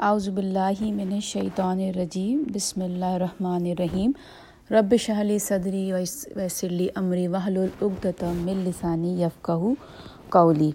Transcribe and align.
اعوذ 0.00 0.28
باللہ 0.28 0.80
من 0.80 1.12
الشیطان 1.12 1.80
الرجیم، 1.80 2.42
بسم 2.52 2.82
اللہ 2.82 3.04
الرحمن 3.04 3.66
الرحیم۔ 3.66 4.10
رب 4.70 4.94
شہلی 5.00 5.38
صدری 5.38 5.92
وسلی 6.36 6.88
امری 6.94 7.28
وحل 7.28 7.56
من 8.22 8.62
لسانی 8.66 9.22
یفقہ 9.22 9.58
قولی۔ 10.28 10.70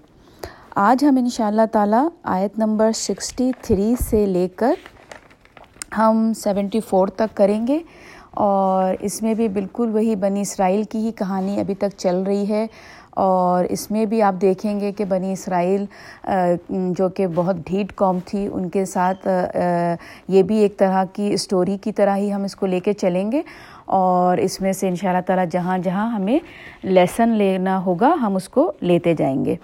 آج 0.76 1.06
ہم 1.06 1.16
ان 1.18 1.30
شاء 1.30 1.48
اللہ 1.48 1.66
تعالیٰ 1.72 2.08
آیت 2.24 2.60
نمبر 2.60 2.92
سکسٹی 2.92 3.52
تھری 3.62 3.96
سے 4.10 4.26
لے 4.26 4.48
کر 4.48 4.74
ہم 5.98 6.32
سیونٹی 6.36 6.80
فور 6.80 7.08
تک 7.08 7.38
کریں 7.38 7.68
گے۔ 7.68 7.80
اور 8.32 8.96
اس 9.00 9.22
میں 9.22 9.34
بھی 9.34 9.48
بالکل 9.48 9.90
وہی 9.90 10.16
بنی 10.16 10.42
اسرائیل 10.42 10.84
کی 10.84 10.98
ہی 10.98 11.12
کہانی 11.12 11.60
ابھی 11.60 11.76
تک 11.76 11.98
چل 11.98 12.16
رہی 12.16 12.50
ہے۔ 12.50 12.68
اور 13.16 13.66
اس 13.70 13.90
میں 13.92 14.06
بھی 14.06 14.22
آپ 14.22 14.36
دیکھیں 14.42 14.80
گے 14.80 14.92
کہ 14.92 15.06
بنی 15.06 15.32
اسرائیل 15.32 15.86
جو 16.98 17.10
کہ 17.10 17.28
بہت 17.36 17.56
ڈھیٹ 17.66 17.96
قوم 17.96 18.20
تھی، 18.26 18.48
ان 18.54 18.70
کے 18.70 18.86
ساتھ 18.86 19.28
یہ 20.28 20.44
بھی 20.44 20.58
ایک 20.58 20.78
طرح 20.78 21.04
کی 21.14 21.34
اسٹوری 21.34 21.78
کی 21.82 21.92
طرح 21.92 22.18
ہی 22.18 22.34
ہم 22.34 22.44
اس 22.44 22.56
کو 22.56 22.66
لے 22.66 22.80
کے 22.80 22.94
چلیں 22.94 23.32
گے۔ 23.32 23.42
اور 23.86 24.38
اس 24.38 24.60
میں 24.62 24.74
سے 24.74 24.88
ان 24.88 24.96
شاء 24.96 25.10
اللہ 25.10 25.22
تعالیٰ 25.28 25.46
جہاں 25.52 25.78
جہاں 25.78 26.12
ہمیں 26.12 26.38
لیسن 26.84 27.30
لینا 27.30 27.84
ہوگا، 27.86 28.14
ہم 28.22 28.36
اس 28.36 28.50
کو 28.50 28.72
لیتے 28.82 29.14
جائیں 29.14 29.46
گے۔ 29.46 29.56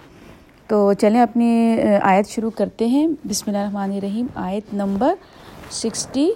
تو 0.66 0.92
چلیں 0.92 1.20
اپنی 1.20 1.76
آیت 2.02 2.28
شروع 2.28 2.50
کرتے 2.56 2.86
ہیں۔ 2.86 3.06
بسم 3.28 3.50
اللہ 3.50 3.58
الرحمن 3.58 3.92
الرحیم، 3.92 4.26
آیت 4.34 4.74
نمبر 4.74 5.14
سکسٹی 5.70 6.30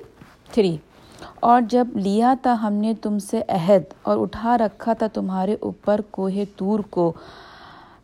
تھری 0.53 0.77
اور 1.41 1.63
جب 1.69 1.97
لیا 1.97 2.35
تھا 2.43 2.57
ہم 2.63 2.73
نے 2.75 2.93
تم 3.03 3.19
سے 3.21 3.43
عہد 3.49 3.93
اور 4.03 4.19
اٹھا 4.19 4.57
رکھا 4.59 4.93
تھا 4.93 5.07
تمہارے 5.15 5.57
اوپر 5.61 6.01
کوہ 6.11 6.45
تور 6.57 6.81
کو، 6.91 7.13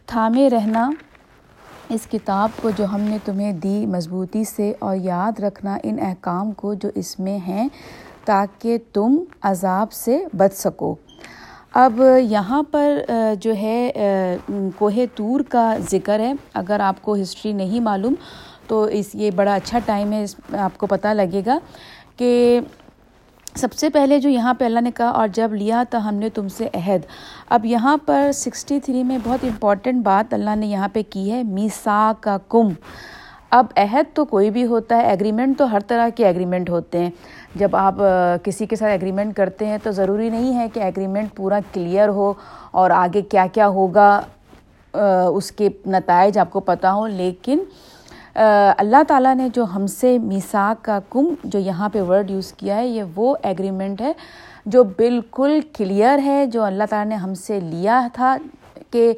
تھامے 0.09 0.49
رہنا 0.51 0.91
اس 1.89 2.07
کتاب 2.11 2.51
کو 2.63 2.71
جو 2.77 2.85
ہم 2.93 3.01
نے 3.01 3.19
تمہیں 3.25 3.53
دی 3.53 3.85
مضبوطی 3.87 4.45
سے، 4.45 4.73
اور 4.79 4.97
یاد 4.97 5.41
رکھنا 5.41 5.77
ان 5.83 5.97
احکام 6.03 6.53
کو 6.53 6.75
جو 6.75 6.89
اس 6.95 7.19
میں 7.19 7.39
ہیں 7.47 7.69
تاکہ 8.25 8.79
تم 8.93 9.17
عذاب 9.43 9.93
سے 9.93 10.19
بچ 10.39 10.55
سکو۔ 10.57 10.95
اب 11.75 12.01
یہاں 12.21 12.63
پر 12.71 12.99
جو 13.41 13.55
ہے 13.57 14.37
کوہ 14.79 15.05
تور 15.15 15.41
کا 15.49 15.73
ذکر 15.91 16.21
ہے۔ 16.21 16.33
اگر 16.55 16.81
آپ 16.81 17.03
کو 17.03 17.15
ہسٹری 17.23 17.53
نہیں 17.53 17.81
معلوم 17.81 18.15
تو 18.69 18.83
اس، 18.85 19.15
یہ 19.15 19.31
بڑا 19.37 19.55
اچھا 19.55 19.79
ٹائم 19.85 20.13
ہے، 20.13 20.23
اس 20.25 20.35
آپ 20.59 20.79
کو 20.79 20.87
پتہ 20.87 21.09
لگے 21.09 21.43
گا 21.47 21.59
کہ 22.17 22.61
سب 23.55 23.73
سے 23.73 23.89
پہلے 23.91 24.19
جو 24.21 24.29
یہاں 24.29 24.53
پہ 24.55 24.65
اللہ 24.65 24.81
نے 24.81 24.91
کہا، 24.97 25.09
اور 25.11 25.29
جب 25.29 25.55
لیا 25.55 25.83
تو 25.91 26.09
ہم 26.09 26.15
نے 26.15 26.29
تم 26.31 26.49
سے 26.49 26.69
عہد۔ 26.75 27.07
اب 27.49 27.65
یہاں 27.67 27.97
پر 28.07 28.31
سکسٹی 28.35 28.79
تھری 28.81 29.03
میں 29.05 29.19
بہت 29.25 29.45
امپورٹنٹ 29.45 30.05
بات 30.05 30.35
اللہ 30.35 30.57
نے 30.57 30.67
یہاں 30.67 30.89
پہ 30.93 31.03
کی 31.11 31.31
ہے 31.33 31.43
میسا 31.45 32.13
کا 32.21 32.37
کم 32.49 32.69
اب 33.51 33.67
عہد 33.77 34.15
تو 34.15 34.25
کوئی 34.25 34.51
بھی 34.51 34.65
ہوتا 34.67 34.97
ہے 34.97 35.09
ایگریمنٹ 35.11 35.59
تو 35.59 35.71
ہر 35.73 35.81
طرح 35.87 36.09
کے 36.17 36.27
ایگریمنٹ 36.27 36.71
ہوتے 36.71 36.99
ہیں۔ 36.99 37.11
جب 37.55 37.77
آپ 37.77 37.95
کسی 38.45 38.67
کے 38.67 38.77
ساتھ 38.77 38.91
ایگریمنٹ 38.91 39.35
کرتے 39.37 39.67
ہیں 39.67 39.79
تو 39.83 39.91
ضروری 39.91 40.29
نہیں 40.31 40.59
ہے 40.59 40.67
کہ 40.75 40.81
ایگریمنٹ 40.81 41.35
پورا 41.37 41.59
کلیئر 41.73 42.09
ہو 42.09 42.33
اور 42.71 42.91
آگے 42.91 43.23
کیا 43.23 43.47
کیا 43.53 43.69
ہوگا 43.69 44.21
اس 44.95 45.51
کے 45.53 45.69
نتائج 45.87 46.39
آپ 46.39 46.51
کو 46.53 46.61
پتہ 46.61 46.87
ہوں، 46.87 47.09
لیکن 47.09 47.65
اللہ 48.43 49.03
تعالیٰ 49.09 49.35
نے 49.37 49.49
جو 49.55 49.65
ہم 49.75 49.87
سے 49.87 50.17
میساک 50.19 50.85
کا 50.85 50.99
کم 51.11 51.27
جو 51.45 51.59
یہاں 51.59 51.89
پہ 51.93 52.03
ورڈ 52.03 52.31
یوز 52.31 52.53
کیا 52.53 52.77
ہے، 52.77 52.87
یہ 52.87 53.03
وہ 53.17 53.35
ایگریمنٹ 53.43 54.01
ہے 54.01 54.13
جو 54.67 54.85
بالکل 54.97 55.59
کلیئر 55.77 56.19
ہے، 56.25 56.45
جو 56.47 56.63
اللہ 56.65 56.85
تعالیٰ 56.91 57.09
نے 57.09 57.17
ہم 57.17 57.35
سے 57.35 57.59
لیا 57.61 58.01
تھا 58.15 58.37
کہ 58.91 59.13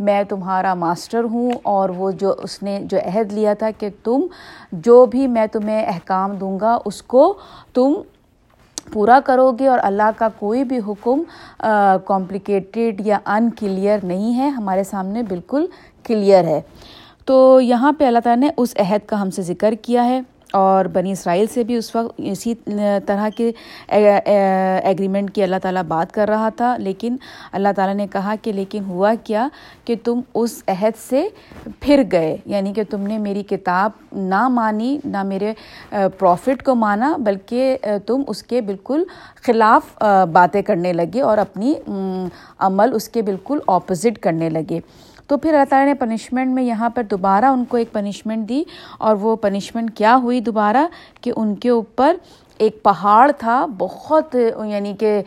میں 0.00 0.22
تمہارا 0.28 0.74
ماسٹر 0.74 1.24
ہوں 1.30 1.50
اور 1.62 1.88
وہ 1.96 2.10
جو 2.20 2.34
اس 2.42 2.62
نے 2.62 2.78
جو 2.90 2.98
عہد 2.98 3.32
لیا 3.32 3.54
تھا 3.58 3.70
کہ 3.78 3.88
تم 4.04 4.26
جو 4.72 5.04
بھی 5.06 5.26
میں 5.26 5.46
تمہیں 5.52 5.84
احکام 5.84 6.34
دوں 6.40 6.58
گا، 6.60 6.78
اس 6.84 7.02
کو 7.02 7.32
تم 7.74 7.94
پورا 8.92 9.18
کرو 9.24 9.50
گے 9.58 9.66
اور 9.68 9.78
اللہ 9.82 10.10
کا 10.18 10.28
کوئی 10.38 10.62
بھی 10.64 10.78
حکم 10.86 11.22
کمپلیکیٹڈ 12.06 13.06
یا 13.06 13.18
ان 13.26 13.50
کلیئر 13.58 14.04
نہیں 14.04 14.38
ہے، 14.38 14.48
ہمارے 14.48 14.84
سامنے 14.84 15.22
بالکل 15.28 15.66
کلیئر 16.04 16.44
ہے۔ 16.44 16.60
تو 17.28 17.60
یہاں 17.60 17.92
پہ 17.92 18.04
اللہ 18.04 18.18
تعالیٰ 18.24 18.42
نے 18.42 18.50
اس 18.56 18.74
عہد 18.78 19.06
کا 19.06 19.20
ہم 19.22 19.30
سے 19.30 19.42
ذکر 19.42 19.74
کیا 19.82 20.04
ہے 20.04 20.20
اور 20.52 20.84
بنی 20.84 21.10
اسرائیل 21.12 21.46
سے 21.54 21.64
بھی 21.64 21.76
اس 21.76 21.94
وقت 21.96 22.20
اسی 22.24 22.54
طرح 23.06 23.28
کے 23.36 23.50
ایگریمنٹ 23.88 25.30
کی 25.34 25.42
اللہ 25.42 25.56
تعالیٰ 25.62 25.82
بات 25.82 26.12
کر 26.12 26.28
رہا 26.28 26.48
تھا۔ 26.56 26.76
لیکن 26.78 27.16
اللہ 27.52 27.68
تعالیٰ 27.76 27.94
نے 27.94 28.06
کہا 28.12 28.34
کہ 28.42 28.52
لیکن 28.52 28.84
ہوا 28.84 29.12
کیا 29.24 29.48
کہ 29.84 29.94
تم 30.04 30.20
اس 30.34 30.62
عہد 30.68 30.98
سے 31.08 31.28
پھر 31.80 32.02
گئے 32.12 32.36
یعنی 32.46 32.72
کہ 32.72 32.82
تم 32.90 33.00
نے 33.00 33.18
میری 33.18 33.42
کتاب 33.42 33.90
نہ 34.12 34.46
مانی، 34.48 34.98
نہ 35.04 35.22
میرے 35.22 35.52
پروفٹ 35.90 36.62
کو 36.62 36.74
مانا، 36.74 37.16
بلکہ 37.18 37.76
تم 38.06 38.22
اس 38.26 38.42
کے 38.42 38.60
بالکل 38.60 39.04
خلاف 39.46 40.02
باتیں 40.32 40.62
کرنے 40.62 40.92
لگے 40.92 41.20
اور 41.20 41.38
اپنی 41.38 41.74
عمل 42.58 42.94
اس 42.94 43.08
کے 43.08 43.22
بالکل 43.22 43.58
اپوزٹ 43.66 44.18
کرنے 44.18 44.50
لگے۔ 44.50 44.80
تو 45.28 45.36
پھر 45.36 45.54
اللہ 45.54 45.64
تعالیٰ 45.68 45.86
نے 45.86 45.94
پنشمنٹ 45.94 46.54
میں 46.54 46.62
یہاں 46.62 46.88
پر 46.90 47.02
دوبارہ 47.10 47.44
ان 47.44 47.64
کو 47.64 47.76
ایک 47.76 47.92
پنشمنٹ 47.92 48.48
دی 48.48 48.62
اور 48.98 49.16
وہ 49.20 49.34
پنشمنٹ 49.36 49.96
کیا 49.96 50.16
ہوئی 50.22 50.40
دوبارہ 50.40 50.86
کہ 51.20 51.32
ان 51.36 51.54
کے 51.54 51.68
اوپر 51.68 52.16
ایک 52.58 52.82
پہاڑ 52.82 53.30
تھا، 53.38 53.66
بہت 53.78 54.34
یعنی 54.66 54.92
کہ، 54.98 55.20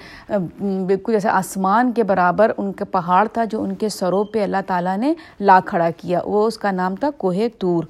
بالکل 0.59 1.13
جیسے 1.13 1.29
آسمان 1.29 1.91
کے 1.91 2.03
برابر 2.03 2.51
ان 2.57 2.72
کا 2.73 2.85
پہاڑ 2.91 3.28
تھا 3.34 3.44
جو 3.51 3.62
ان 3.63 3.75
کے 3.75 3.89
سروں 3.89 4.23
پہ 4.23 4.44
اللہ 4.44 4.62
تعالیٰ 4.67 4.97
نے 4.97 5.13
لا 5.39 5.59
کھڑا 5.66 5.89
کیا۔ 5.97 6.19
وہ 6.25 6.45
اس 6.47 6.57
کا 6.57 6.72
نام 6.72 6.95
تھا 6.95 7.09
کوہ 7.18 7.47
تور۔ 7.59 7.83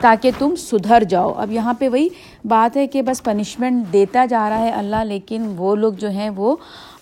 تاکہ 0.00 0.30
تم 0.38 0.54
سدھر 0.58 1.04
جاؤ۔ 1.08 1.32
اب 1.36 1.52
یہاں 1.52 1.74
پہ 1.78 1.88
وہی 1.88 2.08
بات 2.48 2.76
ہے 2.76 2.86
کہ 2.86 3.02
بس 3.02 3.22
پنشمنٹ 3.24 3.92
دیتا 3.92 4.24
جا 4.30 4.48
رہا 4.48 4.58
ہے 4.58 4.70
اللہ، 4.70 5.04
لیکن 5.04 5.52
وہ 5.56 5.74
لوگ 5.76 5.92
جو 5.98 6.10
ہیں 6.10 6.30
وہ 6.36 6.54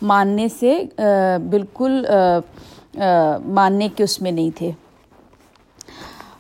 ماننے 0.02 0.48
سے، 0.60 0.82
بالکل 1.50 2.04
ماننے 2.96 3.88
کے 3.96 4.04
اس 4.04 4.20
میں 4.22 4.32
نہیں 4.32 4.50
تھے۔ 4.56 4.70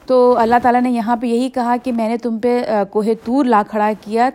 تو 0.06 0.36
اللہ 0.38 0.54
تعالیٰ 0.62 0.80
نے 0.82 0.90
یہاں 0.90 1.16
پہ 1.16 1.26
یہی 1.26 1.48
کہا 1.50 1.76
کہ 1.84 1.92
میں 1.92 2.08
نے 2.08 2.16
تم 2.16 2.38
پہ 2.38 2.60
کوہ 2.90 3.04
تور 3.24 3.44
لا 3.44 3.62
کھڑا 3.68 3.90
کیا، 4.00 4.28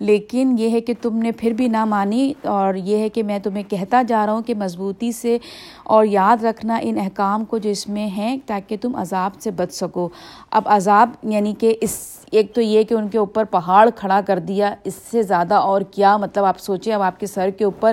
لیکن 0.00 0.54
یہ 0.58 0.70
ہے 0.70 0.80
کہ 0.80 0.94
تم 1.02 1.16
نے 1.18 1.30
پھر 1.32 1.52
بھی 1.52 1.68
نہ 1.68 1.84
مانی، 1.84 2.32
اور 2.42 2.74
یہ 2.74 2.98
ہے 2.98 3.08
کہ 3.08 3.22
میں 3.22 3.38
تمہیں 3.38 3.62
کہتا 3.70 4.02
جا 4.08 4.24
رہا 4.26 4.32
ہوں 4.32 4.42
کہ 4.42 4.54
مضبوطی 4.54 5.10
سے 5.12 5.38
اور 5.84 6.04
یاد 6.04 6.44
رکھنا 6.44 6.78
ان 6.82 6.98
احکام 7.00 7.44
کو 7.44 7.58
جو 7.58 7.70
اس 7.70 7.88
میں 7.88 8.06
ہیں، 8.06 8.36
تاکہ 8.46 8.76
تم 8.80 8.96
عذاب 8.96 9.40
سے 9.40 9.50
بچ 9.50 9.72
سکو۔ 9.74 10.08
اب 10.50 10.62
عذاب 10.66 11.10
یعنی 11.30 11.54
کہ 11.58 11.74
اس، 11.80 11.98
ایک 12.32 12.54
تو 12.54 12.60
یہ 12.60 12.82
کہ 12.82 12.94
ان 12.94 13.08
کے 13.08 13.18
اوپر 13.18 13.44
پہاڑ 13.44 13.88
کھڑا 13.96 14.20
کر 14.26 14.38
دیا، 14.38 14.74
اس 14.84 14.94
سے 15.10 15.22
زیادہ 15.22 15.54
اور 15.54 15.80
کیا؟ 15.90 16.16
مطلب 16.16 16.44
آپ 16.44 16.58
سوچیں، 16.60 16.92
اب 16.94 17.02
آپ 17.02 17.20
کے 17.20 17.26
سر 17.26 17.50
کے 17.50 17.64
اوپر 17.64 17.92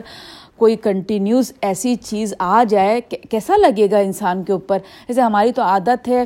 کوئی 0.64 0.76
کنٹینیوز 0.84 1.52
ایسی 1.62 1.94
چیز 1.96 2.34
آ 2.40 2.64
جائے 2.70 3.00
کیسا 3.30 3.56
لگے 3.58 3.90
گا 3.92 3.98
انسان 3.98 4.44
کے 4.44 4.52
اوپر؟ 4.54 4.78
جیسے 5.08 5.22
ہماری 5.22 5.52
تو 5.52 5.62
عادت 5.62 6.08
ہے 6.08 6.24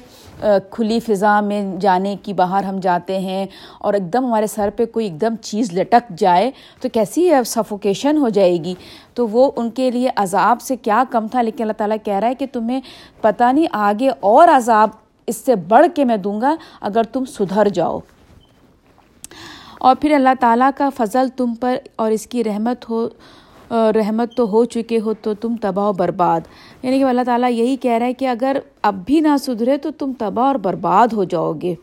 کھلی 0.71 0.99
فضا 0.99 1.39
میں 1.41 1.61
جانے 1.81 2.15
کی، 2.23 2.33
باہر 2.33 2.63
ہم 2.63 2.79
جاتے 2.79 3.19
ہیں 3.19 3.45
اور 3.79 3.93
ایک 3.93 4.11
دم 4.13 4.25
ہمارے 4.25 4.47
سر 4.47 4.69
پہ 4.77 4.85
کوئی 4.85 5.05
ایک 5.05 5.19
دم 5.21 5.35
چیز 5.41 5.73
لٹک 5.73 6.11
جائے 6.17 6.51
تو 6.81 6.89
کیسی 6.93 7.29
سفوکیشن 7.45 8.17
ہو 8.17 8.29
جائے 8.29 8.57
گی؟ 8.63 8.73
تو 9.13 9.27
وہ 9.27 9.49
ان 9.55 9.69
کے 9.69 9.89
لیے 9.91 10.09
عذاب 10.15 10.61
سے 10.61 10.75
کیا 10.75 11.03
کم 11.11 11.27
تھا؟ 11.27 11.41
لیکن 11.41 11.63
اللہ 11.63 11.77
تعالیٰ 11.77 11.97
کہہ 12.03 12.13
رہا 12.13 12.27
ہے 12.27 12.35
کہ 12.35 12.45
تمہیں 12.53 12.79
پتہ 13.21 13.51
نہیں، 13.51 13.67
آگے 13.71 14.09
اور 14.19 14.47
عذاب 14.47 14.89
اس 15.27 15.37
سے 15.37 15.55
بڑھ 15.69 15.85
کے 15.95 16.05
میں 16.05 16.17
دوں 16.17 16.39
گا 16.41 16.55
اگر 16.81 17.03
تم 17.03 17.25
سدھر 17.25 17.69
جاؤ۔ 17.69 17.99
اور 19.79 19.95
پھر 19.95 20.13
اللہ 20.13 20.33
تعالیٰ 20.39 20.69
کا 20.77 20.89
فضل 20.97 21.27
تم 21.37 21.53
پر 21.55 21.75
اور 21.95 22.11
اس 22.11 22.25
کی 22.27 22.43
رحمت 22.43 22.89
ہو 22.89 23.07
رحمت 23.71 24.35
تو 24.35 24.49
ہو 24.49 24.65
چکے 24.65 24.99
ہو 24.99 25.13
تو 25.13 25.33
تم 25.33 25.55
تباہ 25.61 25.87
و 25.87 25.93
برباد۔ 25.93 26.41
یعنی 26.83 26.99
کہ 26.99 27.03
اللہ 27.03 27.21
تعالیٰ 27.21 27.51
یہی 27.51 27.75
کہہ 27.75 27.91
رہا 27.91 28.05
ہے 28.05 28.13
کہ 28.13 28.27
اگر 28.27 28.57
اب 28.81 29.05
بھی 29.05 29.19
نہ 29.19 29.37
سدھرے 29.39 29.77
تو 29.77 29.91
تم 29.91 30.11
تباہ 30.19 30.45
اور 30.45 30.55
برباد 30.55 31.13
ہو 31.13 31.23
جاؤ 31.23 31.53
گے۔ 31.61 31.75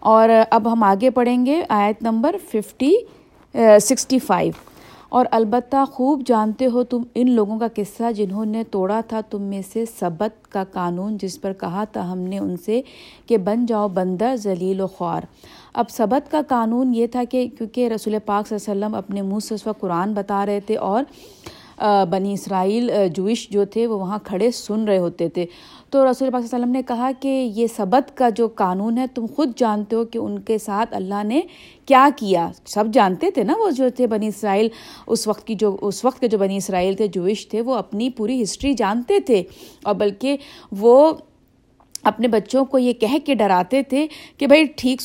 اور 0.00 0.28
اب 0.50 0.72
ہم 0.72 0.82
آگے 0.82 1.10
پڑھیں 1.10 1.46
گے 1.46 1.62
آیت 1.68 2.02
نمبر 2.02 2.36
ففٹی 2.50 2.94
سکسٹی 3.80 4.18
فائیو۔ 4.18 4.52
اور 5.08 5.26
البتہ 5.30 5.76
خوب 5.92 6.22
جانتے 6.26 6.66
ہو 6.66 6.84
تم 6.84 7.02
ان 7.14 7.30
لوگوں 7.30 7.58
کا 7.58 7.66
قصہ 7.76 8.12
جنہوں 8.12 8.44
نے 8.44 8.64
توڑا 8.64 9.00
تھا، 9.08 9.20
تم 9.20 9.42
میں 9.42 9.62
سے 9.72 9.84
سبت 9.98 10.52
کا 10.52 10.64
قانون 10.64 11.16
جس 11.16 11.40
پر 11.40 11.52
کہا 11.52 11.84
تھا 11.84 12.12
ہم 12.12 12.18
نے 12.18 12.38
ان 12.38 12.56
سے 12.56 12.82
کہ 13.26 13.38
بن 13.38 13.66
جاؤ 13.66 13.88
بندر، 13.88 14.34
ذلیل 14.36 14.80
و 14.80 14.86
خوار۔ 14.86 15.22
اب 15.76 15.90
سبت 15.90 16.30
کا 16.30 16.40
قانون 16.48 16.94
یہ 16.94 17.06
تھا 17.06 17.24
کہ 17.30 17.48
کیونکہ 17.58 17.88
رسول 17.88 18.16
پاک 18.24 18.46
صلی 18.46 18.58
اللہ 18.58 18.72
علیہ 18.72 18.84
وسلم 18.84 18.94
اپنے 18.94 19.22
منہ 19.22 19.38
سے 19.38 19.54
اس 19.54 19.66
وقت 19.66 19.80
قرآن 19.80 20.12
بتا 20.14 20.46
رہے 20.46 20.60
تھے 20.60 20.76
اور 20.76 21.04
بنی 22.10 22.32
اسرائیل 22.32 22.90
جوئش 23.14 23.50
جو 23.50 23.64
تھے 23.64 23.86
وہ 23.86 23.98
وہاں 23.98 24.18
کھڑے 24.24 24.50
سن 24.50 24.84
رہے 24.84 24.98
ہوتے 24.98 25.28
تھے۔ 25.28 25.46
تو 25.90 26.10
رسول 26.10 26.10
پاک 26.10 26.18
صلی 26.18 26.28
اللہ 26.28 26.38
علیہ 26.42 26.64
وسلم 26.64 26.70
نے 26.70 26.82
کہا 26.82 27.10
کہ 27.20 27.28
یہ 27.28 27.66
سبت 27.66 28.16
کا 28.16 28.28
جو 28.28 28.48
قانون 28.48 28.98
ہے، 28.98 29.06
تم 29.14 29.26
خود 29.36 29.52
جانتے 29.56 29.96
ہو 29.96 30.04
کہ 30.04 30.18
ان 30.18 30.38
کے 30.38 30.58
ساتھ 30.58 30.94
اللہ 30.94 31.22
نے 31.24 31.40
کیا 31.86 32.08
کیا۔ 32.16 32.48
سب 32.66 32.84
جانتے 32.92 33.30
تھے 33.30 33.44
نا 33.44 33.54
وہ 33.58 33.70
جو 33.70 33.88
تھے 33.96 34.06
بنی 34.06 34.26
اسرائیل۔ 34.26 34.68
اس 35.06 35.28
وقت 35.28 35.46
کی 35.46 35.54
جو، 35.54 35.76
اس 35.80 36.04
وقت 36.04 36.20
کے 36.20 36.28
جو 36.28 36.38
بنی 36.38 36.56
اسرائیل 36.56 36.94
تھے، 36.94 37.06
جوئش 37.06 37.48
تھے، 37.48 37.60
وہ 37.60 37.74
اپنی 37.74 38.10
پوری 38.10 38.42
ہسٹری 38.42 38.74
جانتے 38.74 39.20
تھے۔ 39.20 39.42
اور 39.84 39.94
بلکہ 39.94 40.36
وہ 40.72 41.12
اپنے 42.06 42.28
بچوں 42.28 42.64
کو 42.64 42.78
یہ 42.78 42.92
کہہ 42.92 43.16
کے 43.24 43.34
ڈراتے 43.34 43.82
تھے 43.82 44.06
کہ 44.38 44.46
بھائی 44.46 44.64
ٹھیک 44.76 45.00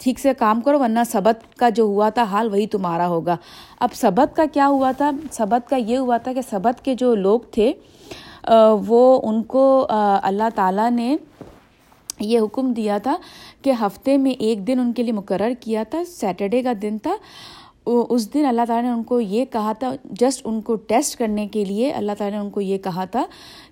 ٹھیک 0.00 0.18
سے 0.18 0.32
کام 0.38 0.60
کرو 0.60 0.78
ورنہ 0.80 1.04
سبت 1.10 1.56
کا 1.58 1.68
جو 1.68 1.84
ہوا 1.84 2.08
تھا 2.08 2.22
حال 2.30 2.50
وہی 2.52 2.66
تمہارا 2.66 3.06
ہوگا۔ 3.08 3.36
اب 3.80 3.94
سبت 3.94 4.36
کا 4.36 4.44
کیا 4.52 4.68
ہوا 4.68 4.92
تھا؟ 4.96 5.10
سبت 5.32 5.68
کا 5.70 5.76
یہ 5.76 5.98
ہوا 5.98 6.16
تھا 6.16 6.32
کہ 6.32 6.40
سبت 6.50 6.84
کے 6.84 6.94
جو 6.94 7.14
لوگ 7.14 7.40
تھے 7.50 7.72
وہ 8.86 9.20
ان 9.28 9.42
کو 9.42 9.86
اللہ 9.88 10.48
تعالیٰ 10.54 10.90
نے 10.90 11.16
یہ 12.20 12.38
حکم 12.40 12.72
دیا 12.72 12.98
تھا 12.98 13.16
کہ 13.62 13.72
ہفتے 13.80 14.16
میں 14.16 14.30
ایک 14.38 14.66
دن 14.66 14.80
ان 14.80 14.92
کے 14.92 15.02
لیے 15.02 15.12
مقرر 15.12 15.52
کیا 15.60 15.82
تھا، 15.90 16.02
سیٹرڈے 16.08 16.62
کا 16.62 16.72
دن 16.82 16.98
تھا۔ 17.02 17.16
اس 17.86 18.32
دن 18.34 18.44
اللہ 18.46 18.62
تعالیٰ 18.68 18.84
نے 18.84 18.94
ان 18.96 19.02
کو 19.02 19.20
یہ 19.20 19.44
کہا 19.52 19.72
تھا، 19.78 19.92
جسٹ 20.20 20.40
ان 20.44 20.60
کو 20.60 20.74
ٹیسٹ 20.88 21.18
کرنے 21.18 21.46
کے 21.52 21.64
لیے 21.64 21.90
اللہ 21.90 22.12
تعالیٰ 22.18 22.38
نے 22.38 22.44
ان 22.44 22.50
کو 22.50 22.60
یہ 22.60 22.78
کہا 22.78 23.04
تھا 23.04 23.24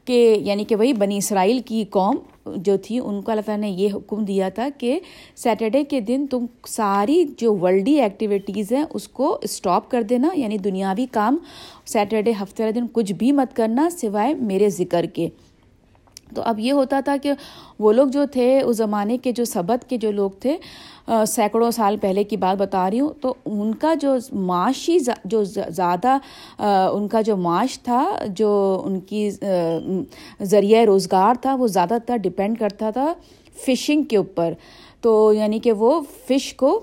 کہ 0.07 0.37
یعنی 0.41 0.65
کہ 0.65 0.77
وہی 0.77 0.93
بنی 0.93 1.17
اسرائیل 1.17 1.61
کی 1.67 1.85
قوم 1.91 2.17
جو 2.57 2.77
تھی، 2.77 2.99
ان 2.99 3.21
کو 3.23 3.31
اللہ 3.31 3.43
تعالیٰ 3.47 3.61
نے 3.61 3.71
یہ 3.77 3.95
حکم 3.95 4.25
دیا 4.25 4.49
تھا 4.55 4.69
کہ 4.79 4.99
سیٹرڈے 5.37 5.83
کے 5.85 6.01
دن 6.01 6.27
تم 6.31 6.45
ساری 6.69 7.23
جو 7.39 7.55
ورلڈی 7.57 8.01
ایکٹیویٹیز 8.01 8.73
ہیں، 8.73 8.85
اس 8.91 9.09
کو 9.09 9.39
اسٹاپ 9.43 9.91
کر 9.91 10.03
دینا 10.03 10.29
یعنی 10.35 10.59
دنیاوی 10.59 11.07
کام 11.13 11.37
سیٹرڈے 11.87 12.33
ہفتے 12.43 12.63
والے 12.63 12.81
دن 12.81 12.87
کچھ 12.93 13.13
بھی 13.13 13.33
مت 13.33 13.57
کرنا 13.57 13.89
سوائے 13.91 14.35
میرے 14.35 14.69
ذکر 14.71 15.07
کے۔ 15.15 15.29
تو 16.35 16.43
اب 16.43 16.59
یہ 16.61 16.73
ہوتا 16.73 17.01
تھا 17.05 17.17
کہ 17.23 17.33
وہ 17.79 17.93
لوگ 17.93 18.09
جو 18.09 18.25
تھے 18.27 18.61
اس 18.61 18.77
زمانے 18.77 19.19
کے 19.19 19.33
جو 19.33 19.45
سبت 19.45 19.89
کے 19.89 19.97
جو 19.97 20.11
لوگ 20.13 20.31
تھے 20.41 20.57
سینکڑوں 21.27 21.71
سال 21.71 21.97
پہلے 22.01 22.25
کی 22.25 22.37
بات 22.37 22.57
بتا 22.59 22.91
رہی 22.91 23.01
ہوں، 23.01 23.13
تو 23.21 23.35
ان 23.47 23.75
کا 23.75 23.95
جو 23.95 24.15
معاشی 24.33 24.99
جو 25.25 25.43
زیادہ 25.45 26.17
ان 26.93 27.07
کا 27.09 27.21
جو 27.21 27.37
معاش 27.37 27.79
تھا، 27.81 28.05
جو 28.29 28.83
ان 28.85 28.99
کی 29.01 29.31
ذریعہ 30.43 30.85
روزگار 30.85 31.35
تھا، 31.41 31.55
وہ 31.55 31.67
زیادہ 31.67 31.99
تر 32.07 32.17
ڈپینڈ 32.17 32.59
کرتا 32.59 32.91
تھا 32.91 33.13
فشنگ 33.67 34.03
کے 34.03 34.17
اوپر۔ 34.17 34.53
تو 35.01 35.33
یعنی 35.33 35.59
کہ 35.59 35.73
وہ 35.73 36.01
فش 36.29 36.53
کو 36.55 36.79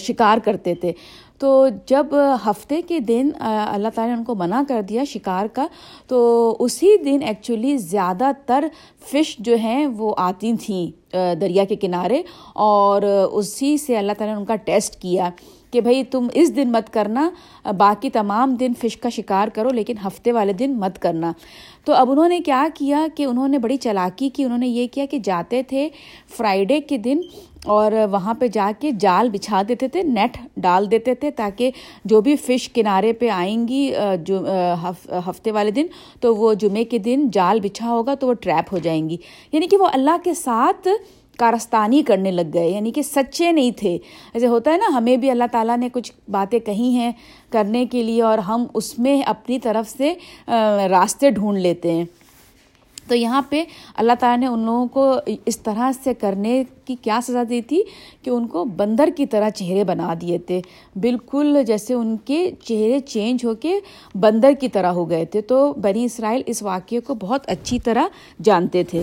شکار 0.00 0.38
کرتے 0.38 0.74
تھے۔ 0.74 0.92
تو 1.40 1.66
جب 1.86 2.06
ہفتے 2.46 2.80
کے 2.82 2.98
دن 3.00 3.30
اللہ 3.40 3.88
تعالیٰ 3.94 4.12
نے 4.12 4.18
ان 4.18 4.24
کو 4.24 4.34
منع 4.34 4.60
کر 4.68 4.80
دیا 4.88 5.04
شکار 5.08 5.46
کا، 5.46 5.66
تو 6.08 6.56
اسی 6.60 6.96
دن 7.04 7.22
ایکچولی 7.22 7.76
زیادہ 7.76 8.30
تر 8.46 8.64
فش 9.10 9.36
جو 9.38 9.56
ہیں 9.60 9.86
وہ 9.88 10.14
آتی 10.18 10.52
تھیں 10.64 11.16
دریا 11.40 11.64
کے 11.64 11.76
کنارے، 11.76 12.22
اور 12.54 13.02
اسی 13.02 13.76
سے 13.78 13.96
اللہ 13.98 14.12
تعالیٰ 14.18 14.34
نے 14.34 14.40
ان 14.40 14.46
کا 14.46 14.56
ٹیسٹ 14.64 15.00
کیا۔ 15.02 15.30
کہ 15.70 15.80
بھائی 15.80 16.02
تم 16.04 16.26
اس 16.34 16.54
دن 16.56 16.72
مت 16.72 16.92
کرنا، 16.92 17.28
باقی 17.78 18.10
تمام 18.10 18.54
دن 18.54 18.72
فش 18.78 18.96
کا 18.96 19.08
شکار 19.08 19.48
کرو، 19.48 19.70
لیکن 19.70 19.94
ہفتے 20.06 20.32
والے 20.32 20.52
دن 20.52 20.78
مت 20.78 20.98
کرنا۔ 21.02 21.32
تو 21.84 21.92
اب 21.92 22.10
انہوں 22.10 22.28
نے 22.28 22.40
کیا 22.40 22.66
کیا 22.74 23.06
کہ 23.14 23.24
انہوں 23.24 23.48
نے 23.48 23.58
بڑی 23.58 23.76
چلاکی 23.76 24.28
کی، 24.28 24.44
انہوں 24.44 24.58
نے 24.58 24.68
یہ 24.68 24.86
کیا 24.92 25.04
کہ 25.10 25.18
جاتے 25.18 25.62
تھے 25.62 25.88
فرائیڈے 26.36 26.80
کے 26.80 26.96
دن 26.96 27.20
اور 27.64 27.92
وہاں 28.10 28.34
پہ 28.34 28.46
جا 28.46 28.70
کے 28.80 28.90
جال 29.00 29.28
بچھا 29.30 29.62
دیتے 29.68 29.88
تھے، 29.88 30.02
نیٹ 30.02 30.36
ڈال 30.56 30.90
دیتے 30.90 31.14
تھے 31.14 31.30
تاکہ 31.30 31.70
جو 32.04 32.20
بھی 32.20 32.36
فش 32.36 32.68
کنارے 32.74 33.12
پہ 33.12 33.28
آئیں 33.28 33.68
گی 33.68 33.90
جو 34.24 34.38
ہفتے 35.28 35.52
والے 35.52 35.70
دن، 35.70 35.86
تو 36.20 36.34
وہ 36.36 36.52
جمعے 36.54 36.84
کے 36.84 36.98
دن 36.98 37.28
جال 37.32 37.60
بچھا 37.60 37.90
ہوگا 37.90 38.14
تو 38.14 38.26
وہ 38.26 38.32
ٹریپ 38.32 38.72
ہو 38.72 38.78
جائیں 38.78 39.08
گی۔ 39.08 39.16
یعنی 39.52 39.66
کہ 39.66 39.76
وہ 39.76 39.86
اللہ 39.92 40.16
کے 40.24 40.34
ساتھ 40.34 40.88
کارستانی 41.40 42.02
کرنے 42.02 42.30
لگ 42.30 42.50
گئے 42.54 42.68
یعنی 42.68 42.90
کہ 42.90 43.02
سچے 43.02 43.52
نہیں 43.52 43.70
تھے۔ 43.70 43.98
ایسے 44.34 44.46
ہوتا 44.46 44.72
ہے 44.72 44.76
نا، 44.76 44.96
ہمیں 44.96 45.16
بھی 45.16 45.30
اللہ 45.30 45.44
تعالیٰ 45.52 45.76
نے 45.76 45.88
کچھ 45.92 46.12
باتیں 46.30 46.58
کہی 46.58 46.90
ہیں 46.94 47.12
کرنے 47.50 47.84
کے 47.86 48.02
لیے 48.02 48.22
اور 48.22 48.38
ہم 48.38 48.64
اس 48.74 48.98
میں 48.98 49.20
اپنی 49.22 49.58
طرف 49.58 49.90
سے 49.90 50.14
راستے 50.90 51.30
ڈھونڈ 51.30 51.58
لیتے 51.58 51.92
ہیں۔ 51.92 52.04
تو 53.08 53.16
یہاں 53.16 53.42
پہ 53.48 53.64
اللہ 53.96 54.12
تعالیٰ 54.20 54.38
نے 54.38 54.46
ان 54.46 54.58
لوگوں 54.58 54.86
کو 54.86 55.14
اس 55.46 55.58
طرح 55.60 55.90
سے 56.04 56.14
کرنے 56.14 56.62
کی 56.84 56.96
کیا 57.02 57.18
سزا 57.22 57.42
دی 57.48 57.60
تھی 57.60 57.82
کہ 58.22 58.30
ان 58.30 58.46
کو 58.46 58.64
بندر 58.64 59.08
کی 59.16 59.26
طرح 59.26 59.48
چہرے 59.50 59.84
بنا 59.84 60.14
دیے 60.20 60.38
تھے۔ 60.38 60.60
بالکل 61.00 61.62
جیسے 61.66 61.94
ان 61.94 62.16
کے 62.24 62.50
چہرے 62.64 62.98
چینج 62.98 63.44
ہو 63.44 63.54
کے 63.54 63.78
بندر 64.14 64.52
کی 64.60 64.68
طرح 64.68 64.92
ہو 64.92 65.08
گئے 65.10 65.24
تھے۔ 65.24 65.40
تو 65.40 65.72
بنی 65.72 66.04
اسرائیل 66.04 66.42
اس 66.46 66.62
واقعے 66.62 67.00
کو 67.00 67.14
بہت 67.14 67.50
اچھی 67.50 67.78
طرح 67.78 68.06
جانتے 68.42 68.84
تھے۔ 68.84 69.02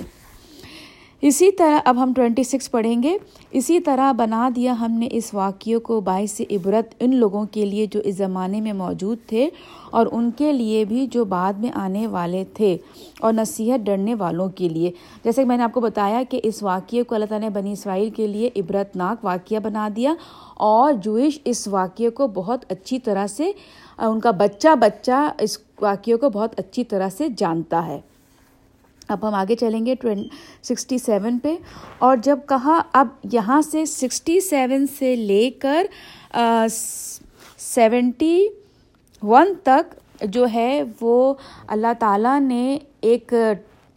اسی 1.22 1.52
طرح 1.52 1.80
اب 1.86 2.04
ہم 2.04 2.14
ٹوینٹی 2.14 2.44
سکس 2.44 2.72
پڑھیں 2.72 3.04
گے۔ 3.04 3.18
اسی 3.52 3.80
طرح 3.80 4.12
بنا 4.12 4.50
دیا 4.56 4.74
ہم 4.80 4.92
نے 4.92 5.08
اس 5.12 5.34
واقعے 5.34 5.78
کو 5.78 6.02
باعث 6.02 6.42
عبرت 6.52 6.94
ان 7.00 7.16
لوگوں 7.16 7.46
کے 7.52 7.66
لیے 7.66 7.86
جو 7.86 8.00
اس 8.00 8.16
زمانے 8.16 8.62
میں 8.62 8.74
موجود 8.74 9.18
تھے 9.28 9.50
اور 9.92 10.08
ان 10.12 10.32
کے 10.32 10.54
لیے 10.54 10.86
بھی 10.86 11.08
جو 11.08 11.26
بعد 11.26 11.54
میں 11.54 11.70
آنے 11.76 12.08
والے 12.08 12.44
تھے 12.54 12.78
اور 13.20 13.34
نصیحت 13.34 13.86
ڈرنے 13.86 14.16
والوں 14.16 14.50
کے 14.50 14.70
لیے۔ 14.70 14.92
جیسے 15.24 15.42
کہ 15.42 15.48
میں 15.48 15.58
نے 15.58 15.64
آپ 15.64 15.74
کو 15.74 15.82
بتایا 15.82 16.24
کہ 16.30 16.40
اس 16.44 16.64
واقعے 16.64 17.04
کو 17.04 17.16
اللہ 17.16 17.26
تعالیٰ 17.26 17.50
نے 17.50 17.54
بنی 17.54 17.72
اسرائیل 17.72 18.10
کے 18.10 18.28
لیے 18.28 18.50
عبرت 18.56 18.96
ناک 18.96 19.26
واقعہ 19.26 19.60
بنا 19.60 19.90
دیا 19.96 20.14
اور 20.56 20.94
جوئش 20.94 21.40
اس 21.46 21.68
واقعے 21.68 22.10
کو 22.10 22.28
بہت 22.28 22.66
اچھی 22.70 23.00
طرح 23.00 23.28
سے، 23.28 23.52
ان 23.98 24.20
کا 24.20 24.32
بچہ 24.32 24.76
بچہ 24.76 25.30
اس 25.40 25.58
واقعے 25.82 26.16
کو 26.16 26.30
بہت 26.30 26.60
اچھی 26.60 26.84
طرح 26.84 27.10
سے 27.10 27.28
جانتا 27.38 27.86
ہے۔ 27.88 28.00
اب 29.10 29.28
ہم 29.28 29.34
آگے 29.34 29.56
چلیں 29.56 29.86
گے 29.86 29.96
سکسٹی 30.64 30.98
سیون 30.98 31.40
پہ۔ 31.40 31.56
اور 32.00 32.18
جب 32.24 32.40
کہا 32.50 32.82
اب 32.94 33.08
یہاں 33.34 33.62
سے 33.62 33.86
سکسٹی 33.86 34.40
سیون 34.40 34.86
سے 35.00 35.16
لے 35.16 35.50
کر 35.52 35.86
سیونٹی 37.60 38.48
ون 39.22 39.54
تک 39.64 39.96
جو 40.22 40.46
ہے 40.54 40.84
وہ 41.02 41.34
اللہ 41.68 41.94
تعالیٰ 42.00 42.40
نے 42.40 42.78
ایک 43.02 43.34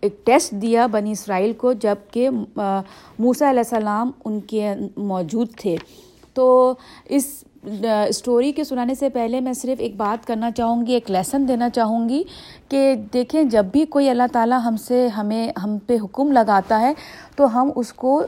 ایک 0.02 0.26
ٹیسٹ 0.26 0.52
دیا 0.62 0.86
بنی 0.86 1.12
اسرائیل 1.12 1.52
کو 1.52 1.72
جبکہ 1.72 2.30
موسیٰ 2.30 3.48
علیہ 3.48 3.62
السلام 3.70 4.10
ان 4.24 4.40
کے 4.40 4.74
موجود 4.96 5.48
تھے۔ 5.56 5.76
تو 6.40 6.74
اس 7.06 7.26
اسٹوری 8.08 8.50
کے 8.52 8.64
سنانے 8.64 8.94
سے 8.94 9.08
پہلے 9.14 9.40
میں 9.40 9.52
صرف 9.52 9.80
ایک 9.80 9.96
بات 9.96 10.26
کرنا 10.26 10.50
چاہوں 10.50 10.86
گی، 10.86 10.92
ایک 10.92 11.10
لیسن 11.10 11.46
دینا 11.48 11.68
چاہوں 11.70 12.08
گی 12.08 12.22
کہ 12.68 12.94
دیکھیں، 13.12 13.42
جب 13.44 13.64
بھی 13.72 13.84
کوئی 13.86 14.08
اللہ 14.10 14.32
تعالیٰ 14.32 14.58
ہم 14.64 14.76
سے 14.84 15.06
ہمیں، 15.16 15.50
ہم 15.62 15.76
پہ 15.86 15.96
حکم 16.04 16.32
لگاتا 16.32 16.80
ہے 16.80 16.92
تو 17.36 17.54
ہم 17.54 17.70
اس 17.76 17.92
کو 17.92 18.22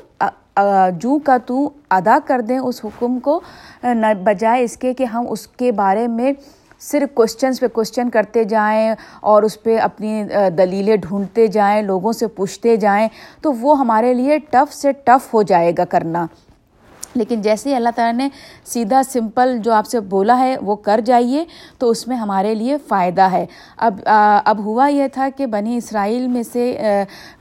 جو 1.00 1.18
کا 1.24 1.36
تو 1.46 1.68
ادا 1.90 2.18
کر 2.26 2.40
دیں 2.48 2.58
اس 2.58 2.84
حکم 2.84 3.18
کو 3.20 3.40
نہ، 3.84 4.12
بجائے 4.24 4.64
اس 4.64 4.76
کے 4.76 4.92
کہ 4.94 5.04
ہم 5.14 5.26
اس 5.30 5.46
کے 5.48 5.72
بارے 5.72 6.06
میں 6.08 6.32
صرف 6.80 7.14
کوشچنس 7.14 7.60
پہ 7.60 7.68
کوشچن 7.72 8.10
کرتے 8.10 8.44
جائیں 8.44 8.94
اور 9.20 9.42
اس 9.42 9.62
پہ 9.62 9.78
اپنی 9.80 10.22
دلیلیں 10.58 10.96
ڈھونڈتے 10.98 11.46
جائیں، 11.48 11.82
لوگوں 11.82 12.12
سے 12.12 12.26
پوچھتے 12.36 12.76
جائیں، 12.76 13.08
تو 13.42 13.52
وہ 13.60 13.78
ہمارے 13.78 14.14
لیے 14.14 14.38
ٹف 14.50 14.74
سے 14.74 14.92
ٹف 15.04 15.34
ہو 15.34 15.42
جائے 15.42 15.72
گا 15.78 15.84
کرنا۔ 15.90 16.26
لیکن 17.14 17.42
جیسے 17.42 17.70
ہی 17.70 17.74
اللہ 17.74 17.88
تعالیٰ 17.96 18.14
نے 18.14 18.28
سیدھا 18.64 19.02
سمپل 19.02 19.56
جو 19.58 19.72
آپ 19.72 19.86
سے 19.86 20.00
بولا 20.00 20.38
ہے 20.38 20.56
وہ 20.62 20.76
کر 20.76 21.00
جائیے 21.04 21.44
تو 21.78 21.90
اس 21.90 22.08
میں 22.08 22.16
ہمارے 22.16 22.54
لیے 22.54 22.76
فائدہ 22.88 23.28
ہے۔ 23.32 23.46
اب 23.76 24.00
اب 24.44 24.64
ہوا 24.64 24.86
یہ 24.88 25.08
تھا 25.12 25.28
کہ 25.36 25.46
بنی 25.46 25.76
اسرائیل 25.76 26.26
میں 26.26 26.42
سے 26.42 26.76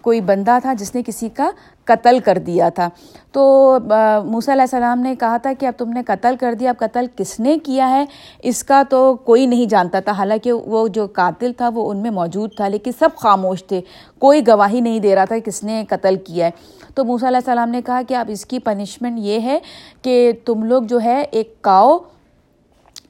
کوئی 0.01 0.22
بندہ 0.22 0.57
تھا 0.62 0.74
جس 0.74 0.95
نے 0.95 1.03
کسی 1.05 1.29
کا 1.29 1.50
قتل 1.85 2.19
کر 2.19 2.38
دیا 2.38 2.69
تھا۔ 2.69 2.89
تو 3.31 3.77
موسیٰ 4.25 4.53
علیہ 4.53 4.61
السلام 4.61 5.00
نے 5.00 5.15
کہا 5.15 5.38
تھا 5.38 5.53
کہ 5.59 5.65
اب 5.65 5.73
تم 5.77 5.89
نے 5.89 6.01
قتل 6.07 6.35
کر 6.39 6.53
دیا، 6.53 6.69
اب 6.69 6.79
قتل 6.79 7.05
کس 7.15 7.39
نے 7.39 7.57
کیا 7.63 7.89
ہے؟ 7.89 8.05
اس 8.43 8.63
کا 8.63 8.83
تو 8.89 9.15
کوئی 9.15 9.45
نہیں 9.45 9.65
جانتا 9.65 10.00
تھا۔ 10.00 10.11
حالانکہ 10.11 10.51
وہ 10.51 10.88
جو 10.88 11.07
قاتل 11.13 11.53
تھا، 11.53 11.69
وہ 11.73 11.89
ان 11.91 11.97
میں 11.97 12.11
موجود 12.11 12.55
تھا، 12.55 12.67
لیکن 12.67 12.91
سب 13.00 13.09
خاموش 13.17 13.63
تھے۔ 13.63 13.81
کوئی 14.19 14.47
گواہی 14.47 14.79
نہیں 14.79 15.00
دے 15.00 15.15
رہا 15.15 15.25
تھا 15.25 15.39
کس 15.45 15.63
نے 15.63 15.83
قتل 15.89 16.15
کیا 16.15 16.45
ہے۔ 16.45 16.51
تو 16.95 17.03
موسیٰ 17.05 17.27
علیہ 17.27 17.38
السلام 17.38 17.69
نے 17.69 17.81
کہا 17.81 18.01
کہ 18.07 18.13
اب 18.13 18.25
اس 18.29 18.45
کی 18.45 18.59
پنشمنٹ 18.59 19.19
یہ 19.19 19.39
ہے 19.39 19.59
کہ 20.01 20.31
تم 20.45 20.63
لوگ 20.63 20.83
جو 20.83 21.00
ہے، 21.03 21.21
ایک 21.31 21.61
کاؤ 21.61 21.97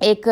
ایک 0.01 0.27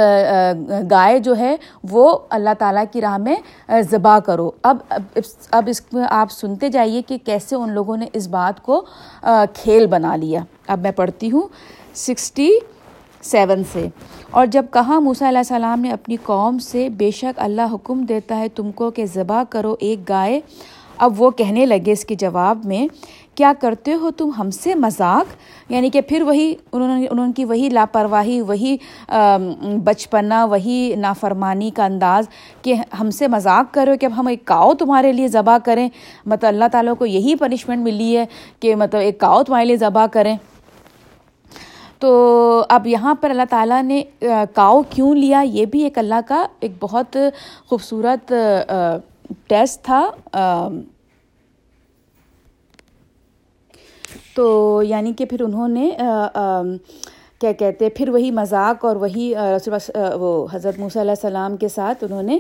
گائے 0.92 1.20
جو 1.20 1.38
ہے 1.38 1.56
وہ 1.90 2.18
اللہ 2.30 2.50
تعالیٰ 2.60 2.84
کی 2.92 3.02
راہ 3.02 3.18
میں 3.18 3.36
ذبح 3.82 4.20
کرو۔ 4.20 4.52
اب 4.62 4.78
اب، 5.52 5.64
اس 5.68 5.82
میں 5.94 6.04
آپ 6.10 6.32
سنتے 6.32 6.70
جائیے 6.70 7.02
کہ 7.02 7.18
کیسے 7.26 7.56
ان 7.56 7.70
لوگوں 7.70 7.98
نے 7.98 8.06
اس 8.14 8.28
بات 8.28 8.64
کو 8.64 8.86
کھیل 9.54 9.86
بنا 9.86 10.16
لیا۔ 10.16 10.40
اب 10.68 10.80
میں 10.80 10.92
پڑھتی 10.92 11.32
ہوں 11.32 11.48
سکسٹی 11.96 12.52
سیون 13.22 13.62
سے۔ 13.74 13.88
اور 14.32 14.46
جب 14.46 14.66
کہا 14.72 15.00
موسیٰ 15.00 15.28
علیہ 15.28 15.38
السلام 15.38 15.80
نے 15.80 15.92
اپنی 15.92 16.16
قوم 16.24 16.60
سے، 16.60 16.90
بے 16.90 17.12
شک 17.12 17.40
اللہ 17.40 17.74
حکم 17.74 18.02
دیتا 18.02 18.38
ہے 18.38 18.48
تم 18.50 18.72
کو 18.72 18.92
کہ 18.92 19.06
ذبح 19.06 19.44
کرو 19.50 19.76
ایک 19.80 20.10
گائے۔ 20.10 20.40
اب 20.98 21.22
وہ 21.22 21.30
کہنے 21.30 21.66
لگے 21.66 21.92
اس 21.92 22.06
کے 22.06 22.16
جواب 22.16 22.66
میں 22.66 22.88
کیا 23.40 23.52
کرتے 23.60 23.94
ہو 23.94 24.12
تم 24.12 24.30
ہم 24.38 24.50
سے 24.52 24.76
مذاق؟ 24.76 25.72
یعنی 25.72 25.90
کہ 25.90 26.02
پھر 26.02 26.22
وہی 26.22 26.54
انہوں 26.74 26.98
نے 27.00 27.08
انہوں 27.12 27.34
کی 27.34 27.46
وہی 27.46 27.70
لاپرواہی، 27.70 28.42
وہی 28.42 28.76
بچپنا، 29.84 30.44
وہی 30.46 30.94
نافرمانی 30.98 31.70
کا 31.76 31.86
انداز 31.86 32.28
کہ 32.62 32.74
ہم 33.00 33.10
سے 33.12 33.28
مذاق 33.28 33.74
کرو 33.74 33.94
کہ 34.02 34.06
اب 34.06 34.20
ہم 34.20 34.28
ایک 34.28 34.46
کاؤ 34.46 34.74
تمہارے 34.74 35.12
لیے 35.12 35.28
ذبح 35.28 35.58
کریں۔ 35.66 35.88
مطلب 36.26 36.48
اللہ 36.48 36.66
تعالیٰ 36.72 36.94
کو 37.00 37.06
یہی 37.06 37.36
پنشمنٹ 37.36 37.84
ملی 37.84 38.18
ہے 38.18 38.26
کہ 38.60 38.76
مطلب 38.76 39.02
ایک 39.02 39.20
کاؤ 39.20 39.44
تمہارے 39.44 39.66
لیے 39.66 39.78
ذبح 39.78 40.06
کریں۔ 40.06 40.36
تو 42.00 42.12
اب 42.70 42.88
یہاں 42.88 43.14
پر 43.22 43.30
اللہ 43.30 43.50
تعالیٰ 43.50 43.82
نے 43.84 44.02
کاؤ 44.54 44.82
کیوں 44.90 45.16
لیا؟ 45.16 45.42
یہ 45.42 45.66
بھی 45.66 45.84
ایک 45.84 45.98
اللہ 45.98 46.28
کا 46.28 46.46
ایک 46.60 46.72
بہت 46.80 47.18
خوبصورت 47.70 48.34
ٹیسٹ 49.48 49.86
تھا۔ 49.86 50.02
تو 54.36 54.82
یعنی 54.86 55.14
کہ 55.14 55.26
پھر 55.26 55.42
انہوں 55.42 55.68
نے 55.68 55.92
کیا 57.40 57.52
کہتے، 57.52 57.90
پھر 57.90 58.10
وہی 58.10 58.32
مذاق 58.32 58.86
اور 58.86 58.96
وہی 58.96 59.34
وہ 60.20 60.48
حضرت 60.52 60.80
موسیٰ 60.80 61.02
علیہ 61.02 61.12
السلام 61.12 61.58
کے 61.58 61.68
ساتھ 61.68 62.04
انہوں 62.04 62.24
نے 62.24 62.40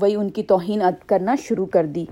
وہی 0.00 0.14
ان 0.14 0.28
کی 0.30 0.42
توہین 0.42 0.82
کرنا 1.06 1.34
شروع 1.42 1.66
کر 1.66 1.86
دی۔ 1.86 2.04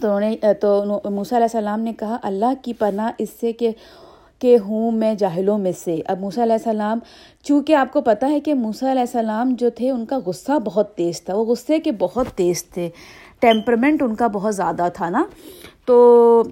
تو 0.00 0.08
انہوں 0.08 0.20
نے 0.20 0.54
تو 0.54 0.84
موسیٰ 1.04 1.38
علیہ 1.38 1.56
السلام 1.56 1.80
نے 1.80 1.92
کہا، 1.98 2.16
اللہ 2.22 2.52
کی 2.62 2.72
پناہ 2.72 3.10
اس 3.18 3.28
سے 3.40 3.52
کہ 3.52 3.70
کہ 4.38 4.56
ہوں 4.68 4.90
میں 4.90 5.14
جاہلوں 5.14 5.58
میں 5.58 5.72
سے۔ 5.84 6.00
اب 6.06 6.20
موسیٰ 6.20 6.42
علیہ 6.42 6.52
السلام، 6.52 6.98
چونکہ 7.42 7.74
آپ 7.74 7.92
کو 7.92 8.00
پتہ 8.00 8.26
ہے 8.26 8.40
کہ 8.40 8.54
موسیٰ 8.54 8.90
علیہ 8.90 9.00
السلام 9.00 9.54
جو 9.58 9.70
تھے، 9.70 9.90
ان 9.90 10.04
کا 10.06 10.18
غصہ 10.26 10.58
بہت 10.64 10.94
تیز 10.94 11.22
تھا۔ 11.22 11.34
وہ 11.36 11.44
غصے 11.44 11.78
کے 11.78 11.92
بہت 11.98 12.26
تیز 12.34 12.64
تھے۔ 12.64 12.88
ٹیمپرمنٹ 13.40 14.02
ان 14.02 14.14
کا 14.14 14.26
بہت 14.26 14.54
زیادہ 14.54 14.88
تھا 14.94 15.08
نا۔ 15.08 15.24
تو 15.86 16.42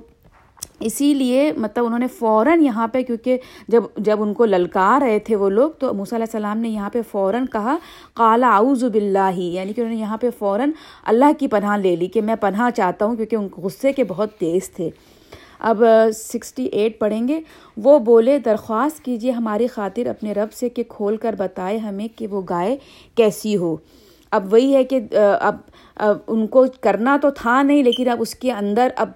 اسی 0.81 1.13
لیے 1.15 1.53
مطلب 1.57 1.85
انہوں 1.85 1.99
نے 1.99 2.07
فوراً 2.19 2.63
یہاں 2.63 2.87
پہ، 2.89 3.03
کیونکہ 3.03 3.39
جب 3.69 3.85
جب 3.97 4.23
ان 4.23 4.33
کو 4.35 4.45
للکار 4.45 5.03
رہے 5.03 5.19
تھے 5.19 5.37
وہ 5.37 5.51
لوگ، 5.51 5.71
تو 5.79 5.93
موسیٰ 5.95 6.19
علیہ 6.19 6.27
السلام 6.29 6.59
نے 6.59 6.69
یہاں 6.69 6.91
پہ 6.91 7.03
فوراً 7.11 7.47
کہا 7.53 7.77
کالا 8.15 8.55
اعوذ 8.57 8.85
باللہ 8.85 9.31
یعنی 9.37 9.73
کہ 9.73 9.81
انہوں 9.81 9.95
نے 9.95 10.01
یہاں 10.01 10.17
پہ 10.17 10.31
فوراً 10.39 10.71
اللہ 11.07 11.33
کی 11.39 11.49
پناہ 11.49 11.77
لے 11.77 11.95
لی 11.97 12.07
کہ 12.07 12.23
میں 12.23 12.37
پناہ 12.41 12.71
چاہتا 12.77 13.07
ہوں 13.07 13.17
کیونکہ 13.17 13.37
ان 13.37 13.49
غصے 13.57 13.93
کے 13.93 14.05
بہت 14.05 14.35
تیز 14.39 14.71
تھے۔ 14.71 14.91
اب 15.61 15.83
سکسٹی 16.15 16.65
ایٹ 16.65 16.99
پڑھیں 16.99 17.27
گے۔ 17.29 17.41
وہ 17.77 17.99
بولے، 17.99 18.39
درخواست 18.39 19.05
کیجیے 19.05 19.31
ہماری 19.31 19.67
خاطر 19.67 20.07
اپنے 20.07 20.33
رب 20.33 20.53
سے 20.53 20.69
کہ 20.69 20.83
کھول 20.89 21.17
کر 21.17 21.35
بتائے 21.39 21.77
ہمیں 21.79 22.07
کہ 22.17 22.27
وہ 22.27 22.43
گائے 22.49 22.77
کیسی 23.15 23.57
ہو۔ 23.57 23.77
اب 24.33 24.53
وہی 24.53 24.75
ہے 24.75 24.85
کہ، 24.85 25.01
اب 25.41 25.57
ان 26.01 26.47
کو 26.47 26.65
کرنا 26.81 27.17
تو 27.23 27.31
تھا 27.31 27.61
نہیں، 27.63 27.83
لیکن 27.83 28.09
اب 28.11 28.21
اس 28.21 28.35
کے 28.35 28.53
اندر 28.53 28.89
اب 28.97 29.11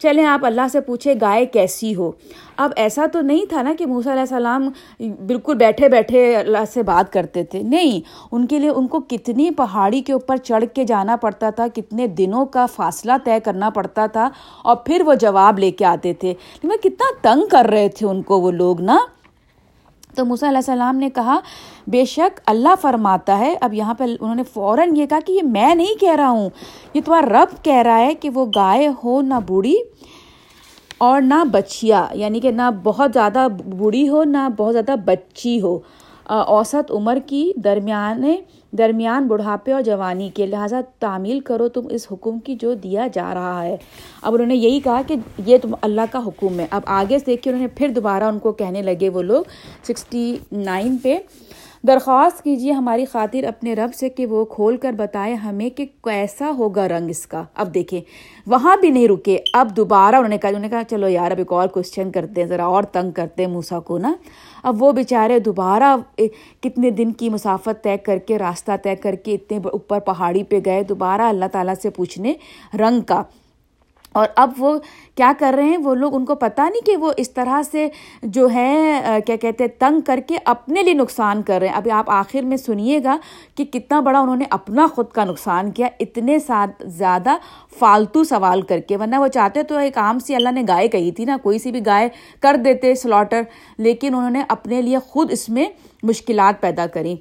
چلیں 0.00 0.24
آپ 0.26 0.44
اللہ 0.46 0.68
سے 0.72 0.80
پوچھے 0.80 1.14
گائے 1.20 1.46
کیسی 1.46 1.94
ہو۔ 1.94 2.10
اب 2.56 2.72
ایسا 2.76 3.06
تو 3.12 3.20
نہیں 3.20 3.44
تھا 3.48 3.62
نا 3.62 3.72
کہ 3.78 3.86
موسیٰ 3.86 4.12
علیہ 4.12 4.20
السلام 4.20 4.68
بالکل 5.26 5.54
بیٹھے 5.56 5.88
بیٹھے 5.88 6.24
اللہ 6.36 6.64
سے 6.72 6.82
بات 6.82 7.12
کرتے 7.12 7.44
تھے، 7.44 7.62
نہیں۔ 7.62 8.00
ان 8.32 8.46
کے 8.46 8.58
لیے 8.58 8.70
ان 8.70 8.86
کو 8.86 9.00
کتنی 9.00 9.50
پہاڑی 9.50 10.00
کے 10.02 10.12
اوپر 10.12 10.36
چڑھ 10.36 10.64
کے 10.74 10.84
جانا 10.84 11.16
پڑتا 11.16 11.50
تھا، 11.50 11.66
کتنے 11.74 12.06
دنوں 12.18 12.46
کا 12.46 12.66
فاصلہ 12.66 13.12
طے 13.24 13.38
کرنا 13.44 13.70
پڑتا 13.70 14.06
تھا، 14.06 14.28
اور 14.64 14.76
پھر 14.76 15.02
وہ 15.06 15.14
جواب 15.14 15.58
لے 15.58 15.70
کے 15.70 15.84
آتے 15.84 16.12
تھے۔ 16.12 16.34
لیکن 16.62 16.88
کتنا 16.88 17.12
تنگ 17.22 17.46
کر 17.50 17.66
رہے 17.70 17.88
تھے 17.88 18.06
ان 18.06 18.22
کو 18.22 18.40
وہ 18.40 18.50
لوگ، 18.50 18.80
نا؟ 18.80 18.98
تو 20.18 20.24
موسیٰ 20.24 20.48
علیہ 20.48 20.58
السلام 20.58 20.96
نے 20.96 21.10
کہا، 21.10 21.38
بے 21.86 22.04
شک 22.04 22.40
اللہ 22.46 22.74
فرماتا 22.80 23.38
ہے. 23.38 23.54
اب 23.60 23.74
یہاں 23.74 23.94
پہ 23.94 24.04
انہوں 24.04 24.34
نے 24.34 24.42
فوراً 24.52 24.96
یہ 24.96 25.06
کہا 25.06 25.18
کہ 25.26 25.32
یہ 25.32 25.42
میں 25.44 25.74
نہیں 25.74 26.00
کہہ 26.00 26.16
رہا 26.16 26.30
ہوں، 26.30 26.48
یہ 26.94 27.00
تمہارا 27.04 27.28
رب 27.32 27.62
کہہ 27.64 27.82
رہا 27.86 27.98
ہے 27.98 28.14
کہ 28.14 28.30
وہ 28.30 28.46
گائے 28.54 28.88
ہو 29.04 29.20
نہ 29.22 29.40
بوڑھی 29.46 29.76
اور 30.98 31.20
نہ 31.22 31.42
بچیا 31.50 32.04
یعنی 32.14 32.40
کہ 32.40 32.50
نہ 32.50 32.70
بہت 32.82 33.10
زیادہ 33.14 33.46
بوڑھی 33.66 34.08
ہو 34.08 34.22
نہ 34.24 34.48
بہت 34.56 34.72
زیادہ 34.72 34.94
بچی 35.04 35.60
ہو۔ 35.62 35.78
اوسط 36.26 36.90
عمر 36.92 37.18
کی 37.26 37.50
درمیان 37.64 38.24
درمیان 38.72 39.26
بڑھاپے 39.28 39.72
اور 39.72 39.82
جوانی 39.82 40.30
کے 40.34 40.46
لہٰذا 40.46 40.80
تعمیل 40.98 41.40
کرو، 41.40 41.68
تم 41.68 41.82
اس 41.90 42.06
حکم 42.12 42.38
کی 42.38 42.54
جو 42.54 42.74
دیا 42.74 43.06
جا 43.12 43.34
رہا 43.34 43.62
ہے۔ 43.62 43.76
اب 44.22 44.34
انہوں 44.34 44.46
نے 44.46 44.54
یہی 44.54 44.80
کہا 44.80 45.02
کہ 45.06 45.14
یہ 45.46 45.58
تم 45.62 45.74
اللہ 45.82 46.00
کا 46.10 46.18
حکم 46.26 46.60
ہے۔ 46.60 46.66
اب 46.70 46.82
آگے 46.86 47.18
سے 47.18 47.24
دیکھ 47.24 47.42
کے 47.42 47.50
انہوں 47.50 47.62
نے 47.62 47.68
پھر 47.68 47.88
دوبارہ 47.88 48.22
ان 48.22 48.38
کو 48.38 48.52
کہنے 48.52 48.82
لگے 48.82 49.08
وہ 49.08 49.22
لوگ۔ 49.22 49.44
سکسٹی 49.82 50.36
نائن 50.52 50.96
پہ 50.98 51.18
درخواست 51.88 52.42
کیجیے 52.44 52.72
ہماری 52.72 53.04
خاطر 53.04 53.44
اپنے 53.44 53.74
رب 53.74 53.94
سے 53.94 54.08
کہ 54.08 54.26
وہ 54.26 54.44
کھول 54.44 54.76
کر 54.76 54.92
بتائے 54.92 55.34
ہمیں 55.34 55.68
کہ 55.70 55.86
کیسا 56.04 56.50
ہوگا 56.58 56.88
رنگ 56.88 57.10
اس 57.10 57.26
کا۔ 57.26 57.42
اب 57.54 57.74
دیکھیں، 57.74 58.00
وہاں 58.46 58.76
بھی 58.80 58.90
نہیں 58.90 59.08
رکے۔ 59.08 59.38
اب 59.54 59.76
دوبارہ 59.76 60.16
انہوں 60.16 60.28
نے 60.28 60.38
کہا، 60.38 60.48
انہوں 60.48 60.62
نے 60.62 60.68
کہا، 60.68 60.82
چلو 60.84 61.08
یار، 61.08 61.30
اب 61.30 61.38
ایک 61.38 61.52
اور 61.52 61.68
کوشچن 61.68 62.10
کرتے 62.10 62.40
ہیں، 62.40 62.48
ذرا 62.48 62.64
اور 62.64 62.82
تنگ 62.82 63.10
کرتے 63.10 63.44
ہیں 63.44 63.52
موسا 63.52 63.80
کو 63.80 63.98
نا۔ 63.98 64.12
اب 64.62 64.82
وہ 64.82 64.92
بیچارے 64.92 65.38
دوبارہ 65.38 65.96
کتنے 66.60 66.90
دن 66.90 67.12
کی 67.12 67.30
مسافت 67.30 67.82
طے 67.82 67.96
کر 67.96 68.18
کے، 68.18 68.38
راستہ 68.38 68.72
طے 68.82 68.96
کر 68.96 69.14
کے 69.14 69.34
اتنے 69.34 69.58
اوپر 69.64 70.00
پہاڑی 70.00 70.42
پہ 70.42 70.58
گئے۔ 70.64 70.82
دوبارہ 70.82 71.22
اللہ 71.22 71.44
تعالیٰ 71.52 71.74
سے 71.82 71.90
پوچھنے، 71.90 72.32
رنگ 72.74 73.00
کا۔ 73.00 73.22
اور 74.18 74.28
اب 74.36 74.52
وہ 74.58 74.78
کیا 75.16 75.32
کر 75.38 75.54
رہے 75.56 75.64
ہیں؟ 75.64 75.76
وہ 75.76 75.94
لوگ 75.94 76.14
ان 76.14 76.24
کو 76.24 76.34
پتہ 76.34 76.62
نہیں 76.62 76.86
کہ 76.86 76.96
وہ 76.96 77.12
اس 77.16 77.30
طرح 77.30 77.62
سے 77.62 77.88
جو 78.22 78.48
ہے 78.54 79.20
کیا 79.26 79.36
کہتے 79.36 79.64
ہیں، 79.64 79.70
تنگ 79.78 80.00
کر 80.00 80.20
کے 80.26 80.38
اپنے 80.44 80.82
لیے 80.82 80.94
نقصان 80.94 81.42
کر 81.42 81.58
رہے 81.60 81.68
ہیں۔ 81.68 81.74
ابھی 81.74 81.90
آپ 81.90 82.10
آخر 82.10 82.42
میں 82.42 82.56
سنیے 82.56 83.00
گا 83.04 83.16
کہ 83.56 83.64
کتنا 83.64 84.00
بڑا 84.00 84.18
انہوں 84.18 84.36
نے 84.36 84.44
اپنا 84.50 84.86
خود 84.94 85.10
کا 85.12 85.24
نقصان 85.24 85.70
کیا، 85.70 85.88
اتنے 86.00 86.38
ساتھ 86.38 86.82
زیادہ 86.88 87.36
فالتو 87.78 88.24
سوال 88.24 88.62
کر 88.62 88.80
کے۔ 88.80 88.96
ورنہ 88.96 89.16
وہ 89.16 89.28
چاہتے 89.28 89.62
تو 89.62 89.76
ایک 89.76 89.98
عام 89.98 90.18
سی 90.18 90.34
اللہ 90.34 90.52
نے 90.52 90.62
گائے 90.68 90.88
کہی 90.88 91.12
تھی 91.12 91.24
نا، 91.24 91.36
کوئی 91.42 91.58
سی 91.58 91.72
بھی 91.72 91.84
گائے 91.86 92.08
کر 92.40 92.56
دیتے 92.64 92.94
سلاٹر، 92.94 93.42
لیکن 93.78 94.14
انہوں 94.14 94.30
نے 94.30 94.42
اپنے 94.48 94.82
لیے 94.82 94.98
خود 95.06 95.32
اس 95.32 95.48
میں 95.48 95.66
مشکلات 96.02 96.60
پیدا 96.60 96.86
کریں 96.86 97.14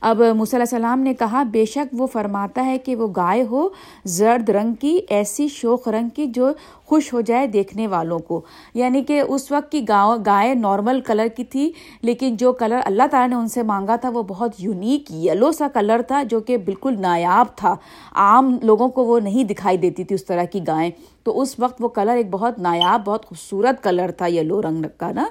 اب 0.00 0.22
علیہ 0.22 0.56
السلام 0.58 1.00
نے 1.00 1.14
کہا، 1.14 1.42
بے 1.42 1.64
شک 1.64 1.86
وہ 1.92 2.06
فرماتا 2.06 2.66
ہے 2.66 2.78
کہ 2.78 2.96
وہ 2.96 3.06
گائے 3.16 3.42
ہو، 3.42 3.68
زرد 4.04 4.48
رنگ 4.48 4.74
کی، 4.74 5.00
ایسی 5.08 5.48
شوق 5.48 5.88
رنگ 5.88 6.08
کی 6.08 6.26
جو 6.26 6.50
خوش 6.86 7.12
ہو 7.12 7.20
جائے 7.20 7.46
دیکھنے 7.46 7.86
والوں 7.86 8.18
کو۔ 8.18 8.40
یعنی 8.74 9.04
کہ 9.04 9.22
اس 9.28 9.52
وقت 9.52 9.72
کی 9.72 9.88
گاؤں، 9.88 10.18
گائے 10.26 10.54
نارمل 10.54 11.00
کلر 11.00 11.26
کی 11.36 11.44
تھی، 11.44 11.72
لیکن 12.02 12.36
جو 12.36 12.52
کلر 12.52 12.80
اللہ 12.84 13.02
تعالیٰ 13.10 13.28
نے 13.28 13.42
ان 13.42 13.48
سے 13.48 13.62
مانگا 13.62 13.96
تھا، 13.96 14.08
وہ 14.08 14.22
بہت 14.22 14.50
یونیک، 14.58 15.10
یلو 15.10 15.52
سا 15.52 15.68
کلر 15.74 16.02
تھا 16.02 16.22
جو 16.22 16.40
کہ 16.40 16.56
بالکل 16.56 17.00
نایاب 17.00 17.46
تھا۔ 17.56 17.76
عام 18.14 18.58
لوگوں 18.62 18.88
کو 18.88 19.04
وہ 19.04 19.20
نہیں 19.20 19.44
دکھائی 19.44 19.76
دیتی 19.76 20.04
تھی 20.04 20.14
اس 20.14 20.24
طرح 20.24 20.44
کی 20.44 20.60
گائیں۔ 20.66 20.90
تو 21.22 21.40
اس 21.40 21.58
وقت 21.58 21.76
وہ 21.80 21.88
کلر 21.88 22.16
ایک 22.16 22.30
بہت 22.30 22.58
نایاب، 22.58 23.02
بہت 23.04 23.26
خوبصورت 23.26 23.82
کلر 23.82 24.10
تھا، 24.10 24.26
یلو 24.26 24.62
رنگ 24.62 24.84
کا، 24.96 25.12
نا؟ 25.12 25.24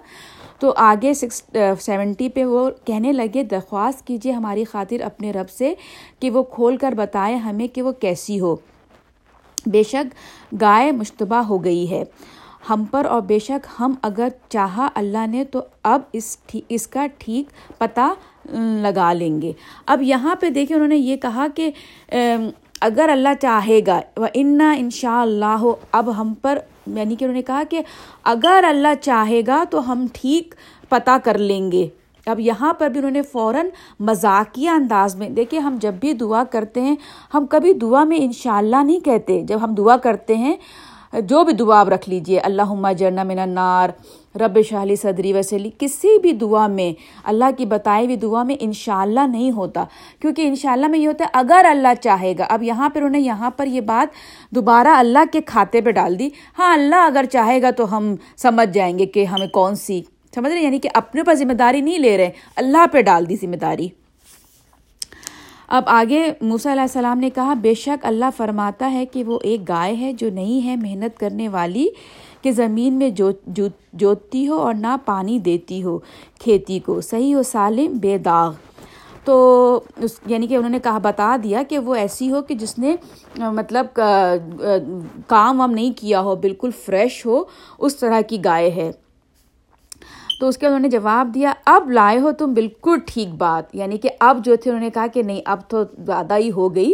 تو 0.59 0.71
آگے 0.77 1.13
سکس 1.13 1.41
سیونٹی 1.79 2.29
پہ 2.29 2.43
وہ 2.43 2.69
کہنے 2.85 3.11
لگے، 3.13 3.43
درخواست 3.43 4.05
کیجیے 4.07 4.31
ہماری 4.31 4.63
خاطر 4.65 5.01
اپنے 5.01 5.31
رب 5.31 5.49
سے 5.49 5.73
کہ 6.19 6.29
وہ 6.31 6.43
کھول 6.43 6.77
کر 6.77 6.93
بتائے 6.97 7.35
ہمیں 7.35 7.67
کہ 7.67 7.81
وہ 7.81 7.91
کیسی 7.91 8.39
ہو۔ 8.39 8.55
بے 9.65 9.83
شک 9.83 10.15
گائے 10.61 10.91
مشتبہ 10.91 11.35
ہو 11.35 11.63
گئی 11.63 11.89
ہے۔ 11.91 12.03
ہم 12.69 12.83
پر 12.91 13.05
اور 13.05 13.21
بے 13.21 13.39
شک 13.39 13.67
ہم 13.79 13.93
اگر 14.01 14.27
چاہا 14.49 14.87
اللہ 14.95 15.25
نے 15.27 15.43
تو 15.43 15.61
اب 15.83 16.01
اس 16.13 16.37
اس 16.69 16.87
کا 16.87 17.05
ٹھیک 17.17 17.49
پتہ 17.79 18.13
لگا 18.81 19.11
لیں 19.13 19.41
گے۔ 19.41 19.51
اب 19.85 20.01
یہاں 20.01 20.35
پہ 20.35 20.49
دیکھیں 20.49 20.75
انہوں 20.75 20.89
نے 20.89 20.97
یہ 20.97 21.17
کہا 21.17 21.47
کہ 21.55 21.69
اگر 22.81 23.09
اللہ 23.11 23.33
چاہے 23.41 23.79
گا 23.87 23.99
وہ 24.17 24.27
انا 24.33 24.71
ان 24.77 24.89
شاء 24.89 25.21
اللہ 25.21 25.57
ہو 25.61 25.75
اب 25.91 26.09
ہم 26.21 26.33
پر 26.41 26.59
یعنی 26.87 27.15
کہ 27.15 27.25
انہوں 27.25 27.35
نے 27.35 27.41
کہا 27.41 27.63
کہ 27.69 27.81
اگر 28.23 28.63
اللہ 28.67 28.93
چاہے 29.01 29.41
گا 29.47 29.63
تو 29.69 29.91
ہم 29.91 30.05
ٹھیک 30.13 30.55
پتہ 30.89 31.17
کر 31.23 31.37
لیں 31.37 31.71
گے۔ 31.71 31.87
اب 32.25 32.39
یہاں 32.39 32.73
پر 32.73 32.89
بھی 32.89 32.99
انہوں 32.99 33.11
نے 33.11 33.21
فوراً 33.21 33.67
مذاقیہ 33.99 34.69
انداز 34.69 35.15
میں، 35.15 35.29
دیکھیں 35.29 35.59
ہم 35.59 35.77
جب 35.81 35.93
بھی 35.93 36.13
دعا 36.13 36.43
کرتے 36.43 36.81
ہیں، 36.81 36.95
ہم 37.33 37.45
کبھی 37.45 37.73
دعا 37.73 38.03
میں 38.03 38.17
انشاءاللہ 38.21 38.83
نہیں 38.83 38.99
کہتے۔ 38.99 39.41
جب 39.41 39.63
ہم 39.63 39.75
دعا 39.75 39.97
کرتے 39.97 40.35
ہیں 40.35 40.55
جو 41.23 41.43
بھی 41.43 41.53
دعا 41.53 41.79
آپ 41.79 41.89
رکھ 41.89 42.07
لیجیے 42.09 42.39
اللہ 42.39 42.91
جرنا 42.97 43.23
من 43.23 43.39
النار، 43.39 43.89
رب 44.39 44.57
شاہلی 44.69 44.95
صدری 44.95 45.33
وسلی 45.33 45.69
کسی 45.79 46.17
بھی 46.21 46.31
دعا 46.31 46.65
میں، 46.67 46.91
اللہ 47.23 47.51
کی 47.57 47.65
بتائی 47.65 48.05
ہوئی 48.05 48.15
دعا 48.17 48.43
میں 48.43 48.55
انشاءاللہ 48.59 49.25
نہیں 49.27 49.51
ہوتا، 49.51 49.83
کیونکہ 50.21 50.47
انشاءاللہ 50.47 50.87
میں 50.87 50.99
یہ 50.99 51.07
ہوتا 51.07 51.23
ہے، 51.25 51.29
اگر 51.33 51.65
اللہ 51.69 52.01
چاہے 52.01 52.33
گا، 52.37 52.45
اب 52.49 52.63
یہاں 52.63 52.89
پر 52.93 53.01
انہیں 53.01 53.21
یہاں 53.21 53.51
پر 53.57 53.67
یہ 53.67 53.81
بات 53.81 54.15
دوبارہ 54.55 54.95
اللہ 54.97 55.31
کے 55.31 55.41
کھاتے 55.45 55.81
پہ 55.81 55.91
ڈال 55.91 56.19
دی 56.19 56.29
ہاں 56.59 56.73
اللہ 56.73 57.05
اگر 57.05 57.25
چاہے 57.31 57.61
گا 57.61 57.71
تو 57.71 57.95
ہم 57.97 58.15
سمجھ 58.41 58.69
جائیں 58.73 58.97
گے 58.99 59.05
کہ 59.05 59.25
ہمیں 59.25 59.47
کون 59.53 59.75
سی، 59.75 60.01
سمجھ 60.35 60.51
رہے 60.51 60.61
یعنی 60.61 60.79
کہ 60.79 60.89
اپنے 60.93 61.23
پر 61.23 61.35
ذمہ 61.35 61.53
داری 61.53 61.81
نہیں 61.81 61.99
لے 61.99 62.17
رہے، 62.17 62.31
اللہ 62.55 62.85
پہ 62.91 63.01
ڈال 63.01 63.29
دی 63.29 63.35
ذمہ 63.41 63.55
داری۔ 63.55 63.87
اب 65.67 65.83
آگے 65.87 66.23
موسیٰ 66.41 66.71
علیہ 66.71 66.81
السلام 66.81 67.19
نے 67.19 67.29
کہا، 67.29 67.53
بے 67.53 67.73
شک 67.73 68.05
اللہ 68.05 68.25
فرماتا 68.37 68.91
ہے 68.91 69.05
کہ 69.05 69.23
وہ 69.23 69.39
ایک 69.43 69.67
گائے 69.69 69.95
ہے 69.95 70.11
جو 70.13 70.29
نہیں 70.29 70.65
ہے 70.65 70.75
محنت 70.75 71.17
کرنے 71.19 71.47
والی، 71.49 71.87
کہ 72.41 72.51
زمین 72.51 72.93
میں 72.93 73.09
جوتتی 73.09 74.47
ہو 74.47 74.57
اور 74.57 74.73
نہ 74.73 74.95
پانی 75.05 75.39
دیتی 75.39 75.83
ہو 75.83 75.97
کھیتی 76.39 76.79
کو۔ 76.79 76.99
صحیح 77.01 77.35
و 77.35 77.43
سالم، 77.43 77.97
بے 78.01 78.17
داغ۔ 78.17 78.51
تو 79.23 79.79
اس 79.97 80.19
یعنی 80.25 80.47
کہ 80.47 80.55
انہوں 80.55 80.69
نے 80.69 80.79
کہا، 80.83 80.97
بتا 80.97 81.35
دیا 81.43 81.61
کہ 81.69 81.79
وہ 81.79 81.95
ایسی 81.95 82.31
ہو 82.31 82.41
کہ 82.41 82.55
جس 82.55 82.77
نے 82.79 82.95
مطلب 83.35 83.85
کام 85.27 85.59
وام 85.59 85.71
نہیں 85.71 85.91
کیا 85.97 86.21
ہو، 86.21 86.35
بالکل 86.35 86.69
فریش 86.85 87.25
ہو، 87.25 87.43
اس 87.79 87.95
طرح 87.95 88.21
کی 88.21 88.37
گائے 88.45 88.69
ہے۔ 88.69 88.91
تو 90.39 90.47
اس 90.47 90.57
کے 90.57 90.67
انہوں 90.67 90.79
نے 90.79 90.89
جواب 90.89 91.31
دیا، 91.33 91.53
اب 91.65 91.91
لائے 91.91 92.19
ہو 92.19 92.31
تم 92.31 92.53
بالکل 92.53 92.97
ٹھیک 93.05 93.27
بات۔ 93.27 93.75
یعنی 93.75 93.97
کہ 93.97 94.09
اب 94.19 94.45
جو 94.45 94.55
تھے 94.55 94.71
انہوں 94.71 94.83
نے 94.83 94.89
کہا 94.89 95.07
کہ 95.07 95.23
نہیں، 95.23 95.41
اب 95.45 95.59
تو 95.67 95.83
زیادہ 95.99 96.37
ہی 96.37 96.51
ہو 96.51 96.75
گئی۔ 96.75 96.93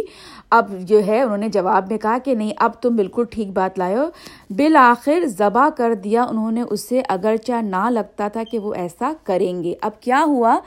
اب 0.50 0.80
جو 0.80 1.06
ہے 1.06 1.22
انہوں 1.22 1.36
نے 1.36 1.48
جواب 1.48 1.84
میں 1.90 1.98
کہا 1.98 2.18
کہ 2.24 2.34
نہیں، 2.34 2.52
اب 2.56 2.70
تم 2.82 2.96
بالکل 2.96 3.24
ٹھیک 3.30 3.48
بات 3.48 3.78
لائے 3.78 3.96
ہو۔ 3.96 4.04
بالآخر 4.50 5.26
ذبح 5.26 5.68
کر 5.68 5.94
دیا 5.94 6.22
انہوں 6.22 6.52
نے 6.52 6.62
اس 6.70 6.88
سے 6.88 7.02
اگرچہ 7.08 7.62
نہ 7.62 7.90
لگتا 7.90 8.28
تھا 8.28 8.42
کہ 8.50 8.58
وہ 8.58 8.74
ایسا 8.74 9.12
کریں 9.24 9.62
گے۔ 9.62 9.74
اب 9.80 10.00
کیا 10.00 10.24
ہوا 10.26 10.58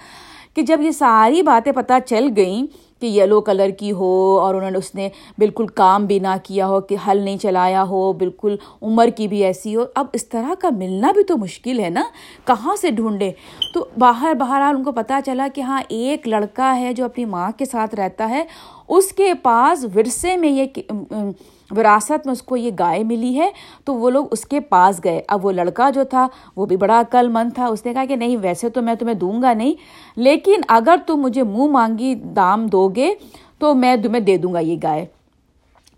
کہ 0.55 0.61
جب 0.61 0.81
یہ 0.81 0.91
ساری 0.91 1.41
باتیں 1.41 1.71
پتہ 1.71 1.93
چل 2.05 2.27
گئیں 2.35 2.84
کہ 2.99 3.05
یلو 3.05 3.41
کلر 3.41 3.69
کی 3.69 3.91
ہو 3.91 4.39
اور 4.39 4.55
انہوں 4.55 4.71
نے 4.71 4.77
اس 4.77 4.95
نے 4.95 5.09
بالکل 5.37 5.67
کام 5.67 6.05
بھی 6.05 6.19
نہ 6.19 6.35
کیا 6.43 6.67
ہو 6.67 6.81
کہ 6.81 6.95
حل 7.07 7.17
نہیں 7.17 7.37
چلایا 7.37 7.83
ہو، 7.83 8.13
بالکل 8.13 8.55
عمر 8.81 9.07
کی 9.07 9.27
بھی 9.27 9.43
ایسی 9.43 9.75
ہو۔ 9.75 9.85
اب 9.95 10.05
اس 10.13 10.29
طرح 10.29 10.53
کا 10.59 10.69
ملنا 10.69 11.11
بھی 11.11 11.23
تو 11.23 11.37
مشکل 11.37 11.79
ہے 11.79 11.89
نا؟ 11.89 12.03
کہاں 12.45 12.75
سے 12.75 12.91
ڈھونڈے؟ 12.91 13.31
تو 13.73 13.85
باہر، 13.97 14.33
بہرحال 14.33 14.75
ان 14.75 14.83
کو 14.83 14.91
پتہ 14.91 15.13
چلا 15.25 15.47
کہ 15.55 15.61
ہاں 15.61 15.81
ایک 15.87 16.27
لڑکا 16.27 16.79
ہے 16.79 16.93
جو 16.93 17.05
اپنی 17.05 17.25
ماں 17.25 17.51
کے 17.57 17.65
ساتھ 17.65 17.95
رہتا 17.95 18.29
ہے۔ 18.29 18.43
اس 18.87 19.11
کے 19.11 19.33
پاس 19.33 19.85
ورثے 19.95 20.37
میں 20.37 20.49
یہ 20.49 20.65
وراثت 21.71 22.25
میں 22.25 22.31
اس 22.31 22.41
کو 22.41 22.57
یہ 22.57 22.71
گائے 22.79 23.03
ملی 23.03 23.39
ہے، 23.39 23.51
تو 23.85 23.95
وہ 23.95 24.09
لوگ 24.09 24.25
اس 24.31 24.45
کے 24.45 24.59
پاس 24.59 25.01
گئے۔ 25.03 25.21
اب 25.27 25.45
وہ 25.45 25.51
لڑکا 25.51 25.89
جو 25.89 26.03
تھا، 26.03 26.27
وہ 26.55 26.65
بھی 26.65 26.77
بڑا 26.77 26.99
عقل 26.99 27.27
مند 27.27 27.55
تھا۔ 27.55 27.65
اس 27.65 27.85
نے 27.85 27.93
کہا 27.93 28.05
کہ 28.05 28.15
نہیں، 28.15 28.37
ویسے 28.41 28.69
تو 28.69 28.81
میں 28.81 28.95
تمہیں 28.95 29.15
دوں 29.15 29.41
گا 29.41 29.53
نہیں، 29.53 29.73
لیکن 30.15 30.55
اگر 30.67 30.95
تم 31.07 31.15
مجھے 31.15 31.43
منہ 31.43 31.67
مانگی 31.67 32.15
دام 32.15 32.67
دو 32.67 32.87
گے، 32.87 33.13
تو 33.59 33.73
میں 33.73 33.95
تمہیں 33.95 34.21
دے 34.21 34.37
دوں 34.37 34.53
گا 34.53 34.59
یہ 34.59 34.75
گائے۔ 34.83 35.05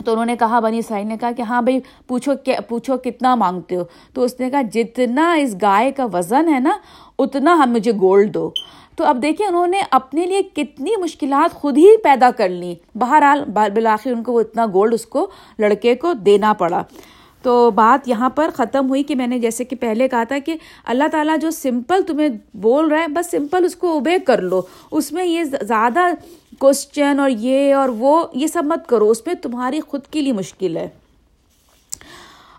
تو 0.05 0.11
انہوں 0.11 0.25
نے 0.25 0.35
کہا، 0.39 0.59
بنی 0.59 0.77
اسرائیل 0.77 1.07
نے 1.07 1.17
کہا 1.17 1.31
کہ 1.31 1.41
ہاں 1.41 1.61
بھائی، 1.61 1.79
پوچھو 2.07 2.33
پوچھو 2.67 2.97
کتنا 2.97 3.35
مانگتے 3.35 3.75
ہو۔ 3.75 3.83
تو 4.13 4.23
اس 4.23 4.39
نے 4.39 4.49
کہا، 4.49 4.61
جتنا 4.61 5.33
اس 5.33 5.55
گائے 5.61 5.91
کا 5.91 6.05
وزن 6.13 6.53
ہے 6.53 6.59
نا، 6.59 6.77
اتنا 7.19 7.53
ہم 7.53 7.71
مجھے 7.71 7.91
گولڈ 8.01 8.33
دو۔ 8.33 8.51
تو 8.97 9.03
اب 9.03 9.21
دیکھیں 9.21 9.47
انہوں 9.47 9.67
نے 9.67 9.81
اپنے 9.91 10.25
لیے 10.25 10.43
کتنی 10.43 10.91
مشکلات 11.01 11.55
خود 11.55 11.77
ہی 11.77 11.97
پیدا 11.97 12.31
کر 12.31 12.49
لی 12.49 12.75
بہرحال 12.95 13.43
بالآخر 13.45 14.11
ان 14.11 14.23
کو 14.23 14.33
وہ 14.33 14.39
اتنا 14.39 14.65
گولڈ 14.65 14.93
اس 14.93 15.05
کو 15.05 15.29
لڑکے 15.59 15.95
کو 15.95 16.13
دینا 16.13 16.53
پڑا۔ 16.53 16.83
تو 17.41 17.71
بات 17.71 18.07
یہاں 18.07 18.29
پر 18.29 18.49
ختم 18.53 18.89
ہوئی 18.89 19.03
کہ 19.03 19.15
میں 19.15 19.27
نے 19.27 19.39
جیسے 19.39 19.63
کہ 19.63 19.75
پہلے 19.75 20.07
کہا 20.07 20.23
تھا 20.23 20.37
کہ 20.39 20.55
اللہ 20.85 21.03
تعالیٰ 21.11 21.37
جو 21.41 21.51
سمپل 21.51 22.01
تمہیں 22.07 22.29
بول 22.53 22.91
رہا 22.91 23.01
ہے، 23.01 23.07
بس 23.07 23.31
سمپل 23.31 23.65
اس 23.65 23.75
کو 23.75 23.91
اوبے 23.91 24.19
کر 24.19 24.41
لو۔ 24.41 24.61
اس 24.91 25.11
میں 25.11 25.25
یہ 25.25 25.43
زیادہ 25.43 25.99
کوشچن 26.59 27.19
اور 27.19 27.29
یہ 27.29 27.75
اور 27.75 27.89
وہ، 27.89 28.23
یہ 28.33 28.47
سب 28.47 28.63
مت 28.65 28.87
کرو۔ 28.87 29.09
اس 29.09 29.27
میں 29.27 29.35
تمہاری 29.35 29.79
خود 29.79 30.01
کے 30.11 30.21
لیے 30.21 30.33
مشکل 30.33 30.77
ہے۔ 30.77 30.87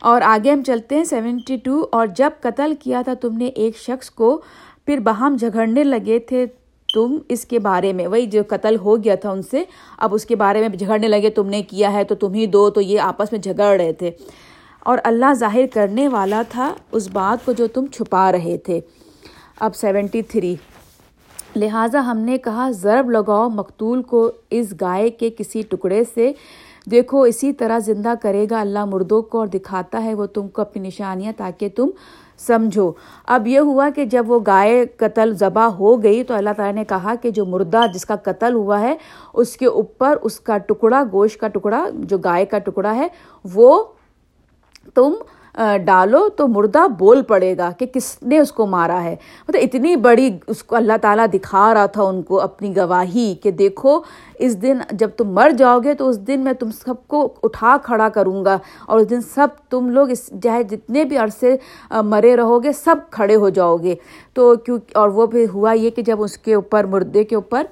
اور 0.00 0.22
آگے 0.22 0.52
ہم 0.52 0.62
چلتے 0.62 0.96
ہیں 0.96 1.04
سیونٹی 1.04 1.56
ٹو 1.56 1.86
اور 1.92 2.06
جب 2.06 2.30
قتل 2.40 2.72
کیا 2.80 3.02
تھا 3.02 3.14
تم 3.14 3.36
نے 3.36 3.44
ایک 3.44 3.76
شخص 3.76 4.10
کو 4.10 4.40
پھر 4.88 4.98
باہم 4.98 5.36
جھگڑنے 5.40 5.84
لگے 5.84 6.18
تھے 6.18 6.46
تم 6.94 7.16
اس 7.28 7.44
کے 7.44 7.58
بارے 7.58 7.92
میں۔ 7.92 8.06
وہی 8.06 8.26
جو 8.26 8.42
قتل 8.48 8.76
ہو 8.76 9.04
گیا 9.04 9.14
تھا 9.14 9.30
ان 9.30 9.42
سے، 9.42 9.64
اب 9.98 10.14
اس 10.14 10.24
کے 10.24 10.36
بارے 10.36 10.60
میں 10.60 10.68
جھگڑنے 10.68 11.08
لگے، 11.08 11.30
تم 11.30 11.46
نے 11.46 11.62
کیا 11.62 11.92
ہے 11.92 12.04
تو 12.04 12.14
تم 12.14 12.34
ہی 12.34 12.46
دو، 12.46 12.70
تو 12.70 12.80
یہ 12.80 13.00
آپس 13.00 13.32
میں 13.32 13.40
جھگڑ 13.40 13.80
رہے 13.80 13.92
تھے۔ 13.92 14.10
اور 14.80 14.98
اللہ 15.04 15.32
ظاہر 15.32 15.64
کرنے 15.74 16.08
والا 16.08 16.42
تھا 16.48 16.74
اس 16.92 17.08
بات 17.12 17.46
کو 17.46 17.52
جو 17.52 17.66
تم 17.66 17.86
چھپا 17.86 18.32
رہے 18.32 18.56
تھے۔ 18.56 18.80
اب 19.60 19.76
سیونٹی 19.76 20.22
تھری۔ 20.22 20.56
لہٰذا 21.56 22.00
ہم 22.06 22.18
نے 22.18 22.38
کہا، 22.38 22.70
ضرب 22.70 23.10
لگاؤ 23.10 23.48
مقتول 23.48 24.02
کو 24.02 24.32
اس 24.50 24.74
گائے 24.80 25.10
کے 25.10 25.30
کسی 25.30 25.62
ٹکڑے 25.62 26.02
سے۔ 26.14 26.32
دیکھو، 26.90 27.22
اسی 27.22 27.52
طرح 27.52 27.78
زندہ 27.78 28.14
کرے 28.22 28.46
گا۔ 28.50 28.60
اللہ 28.60 28.84
مردوں 28.84 29.22
کو 29.22 29.38
اور 29.38 29.46
دکھاتا 29.46 30.04
ہے، 30.04 30.14
وہ 30.14 30.26
تم 30.26 30.48
کو 30.48 30.62
اپنی 30.62 30.88
نشانیاں 30.88 31.32
تاکہ 31.36 31.68
تم 31.68 31.90
سمجھو۔ 32.38 32.92
اب 33.26 33.46
یہ 33.46 33.58
ہوا 33.58 33.88
کہ 33.94 34.04
جب 34.04 34.30
وہ 34.30 34.38
گائے 34.46 34.84
قتل 34.96 35.34
ذبح 35.34 35.64
ہو 35.64 36.02
گئی 36.02 36.24
تو 36.24 36.34
اللہ 36.34 36.50
تعالیٰ 36.56 36.74
نے 36.74 36.84
کہا 36.84 37.14
کہ 37.22 37.30
جو 37.30 37.44
مردہ 37.44 37.84
جس 37.94 38.04
کا 38.04 38.16
قتل 38.16 38.54
ہوا 38.54 38.80
ہے، 38.80 38.94
اس 39.34 39.56
کے 39.56 39.66
اوپر 39.66 40.18
اس 40.22 40.40
کا 40.40 40.58
ٹکڑا، 40.58 41.02
گوشت 41.12 41.40
کا 41.40 41.48
ٹکڑا، 41.48 41.84
جو 41.92 42.18
گائے 42.18 42.46
کا 42.46 42.58
ٹکڑا 42.58 42.94
ہے، 42.96 43.08
وہ 43.44 43.84
تم 44.94 45.14
ڈالو 45.84 46.28
تو 46.28 46.46
مردہ 46.48 46.86
بول 46.98 47.22
پڑے 47.28 47.56
گا 47.58 47.70
کہ 47.78 47.86
کس 47.86 48.16
نے 48.22 48.38
اس 48.38 48.52
کو 48.52 48.66
مارا 48.66 49.02
ہے۔ 49.02 49.14
مطلب 49.48 49.60
اتنی 49.62 49.94
بڑی 49.96 50.30
اس 50.46 50.62
کو 50.62 50.76
اللہ 50.76 50.96
تعالیٰ 51.02 51.26
دکھا 51.34 51.72
رہا 51.74 51.86
تھا 51.86 52.02
ان 52.02 52.22
کو 52.22 52.40
اپنی 52.40 52.74
گواہی 52.76 53.34
کہ 53.42 53.50
دیکھو، 53.50 53.98
اس 54.38 54.60
دن 54.62 54.78
جب 54.92 55.10
تم 55.16 55.32
مر 55.34 55.50
جاؤ 55.58 55.78
گے 55.84 55.94
تو 55.94 56.08
اس 56.08 56.18
دن 56.26 56.40
میں 56.40 56.52
تم 56.52 56.70
سب 56.84 57.06
کو 57.08 57.26
اٹھا 57.42 57.76
کھڑا 57.84 58.08
کروں 58.08 58.44
گا 58.44 58.56
اور 58.86 59.00
اس 59.00 59.10
دن 59.10 59.20
سب 59.34 59.48
تم 59.70 59.88
لوگ 59.90 60.10
اس 60.10 60.28
چاہے 60.42 60.62
جتنے 60.62 61.04
بھی 61.04 61.16
عرصے 61.16 61.56
مرے 62.04 62.36
رہو 62.36 62.62
گے، 62.64 62.72
سب 62.74 62.96
کھڑے 63.10 63.36
ہو 63.36 63.48
جاؤ 63.48 63.76
گے۔ 63.76 63.94
تو 64.34 64.54
کیوں، 64.56 64.78
اور 64.94 65.08
وہ 65.08 65.26
بھی 65.26 65.46
ہوا 65.54 65.72
یہ 65.72 65.90
کہ 65.90 66.02
جب 66.02 66.22
اس 66.22 66.36
کے 66.38 66.54
اوپر 66.54 66.86
مردے 66.86 67.24
کے 67.24 67.36
اوپر 67.36 67.66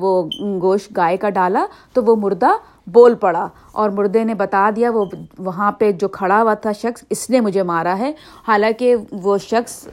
وہ 0.00 0.22
گوشت 0.62 0.96
گائے 0.96 1.16
کا 1.16 1.30
ڈالا 1.30 1.64
تو 1.92 2.02
وہ 2.04 2.16
مردہ 2.16 2.50
بول 2.86 3.14
پڑا 3.14 3.48
اور 3.72 3.90
مردے 3.90 4.24
نے 4.24 4.34
بتا 4.34 4.70
دیا 4.76 4.90
وہ 4.90 5.04
وہاں 5.38 5.72
پہ 5.72 5.92
جو 5.92 6.08
کھڑا 6.08 6.42
ہوا 6.42 6.54
تھا 6.54 6.72
شخص، 6.72 7.04
اس 7.10 7.30
نے 7.30 7.40
مجھے 7.40 7.62
مارا 7.62 7.98
ہے۔ 7.98 8.12
حالانکہ 8.48 8.96
وہ 9.12 9.38
شخص 9.38 9.86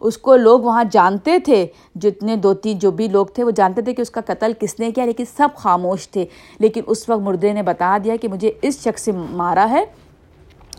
اس 0.00 0.18
کو 0.18 0.36
لوگ 0.36 0.60
وہاں 0.60 0.84
جانتے 0.90 1.38
تھے، 1.38 1.66
جتنے 1.94 2.36
دو 2.36 2.54
تین 2.54 2.78
جو 2.78 2.90
بھی 2.90 3.08
لوگ 3.08 3.26
تھے، 3.26 3.44
وہ 3.44 3.50
جانتے 3.50 3.82
تھے 3.82 3.94
کہ 3.94 4.02
اس 4.02 4.10
کا 4.10 4.20
قتل 4.26 4.52
کس 4.58 4.78
نے 4.80 4.90
کیا، 4.90 5.04
لیکن 5.04 5.24
سب 5.36 5.48
خاموش 5.56 6.08
تھے۔ 6.08 6.24
لیکن 6.58 6.80
اس 6.86 7.08
وقت 7.08 7.20
مردے 7.20 7.52
نے 7.52 7.62
بتا 7.62 7.98
دیا 8.04 8.16
کہ 8.16 8.28
مجھے 8.28 8.50
اس 8.62 8.82
شخص 8.84 9.02
سے 9.02 9.12
مارا 9.12 9.66
ہے۔ 9.70 9.84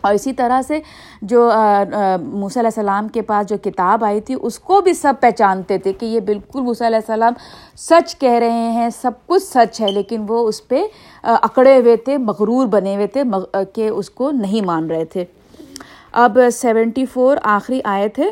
اور 0.01 0.13
اسی 0.13 0.33
طرح 0.33 0.61
سے 0.61 0.79
جو 1.21 1.43
موسیٰ 2.21 2.61
علیہ 2.61 2.71
السلام 2.75 3.07
کے 3.07 3.21
پاس 3.21 3.49
جو 3.49 3.55
کتاب 3.63 4.03
آئی 4.05 4.21
تھی، 4.21 4.35
اس 4.41 4.59
کو 4.59 4.79
بھی 4.81 4.93
سب 4.93 5.13
پہچانتے 5.19 5.77
تھے 5.77 5.93
کہ 5.93 6.05
یہ 6.05 6.19
بالکل 6.25 6.61
موسیٰ 6.61 6.87
علیہ 6.87 6.97
السلام 6.97 7.33
سچ 7.77 8.17
کہہ 8.19 8.37
رہے 8.39 8.69
ہیں، 8.71 8.89
سب 9.01 9.11
کچھ 9.27 9.43
سچ 9.43 9.81
ہے، 9.81 9.91
لیکن 9.91 10.25
وہ 10.29 10.47
اس 10.47 10.67
پہ 10.67 10.83
اکڑے 11.23 11.77
ہوئے 11.77 11.95
تھے، 12.05 12.17
مغرور 12.17 12.67
بنے 12.67 12.95
ہوئے 12.95 13.07
تھے 13.07 13.23
کہ 13.75 13.87
اس 13.87 14.09
کو 14.09 14.31
نہیں 14.31 14.65
مان 14.65 14.89
رہے 14.91 15.05
تھے۔ 15.05 15.25
اب 16.23 16.37
سیونٹی 16.53 17.05
فور 17.13 17.37
آخری 17.55 17.79
آئے 17.85 18.07
تھے 18.09 18.29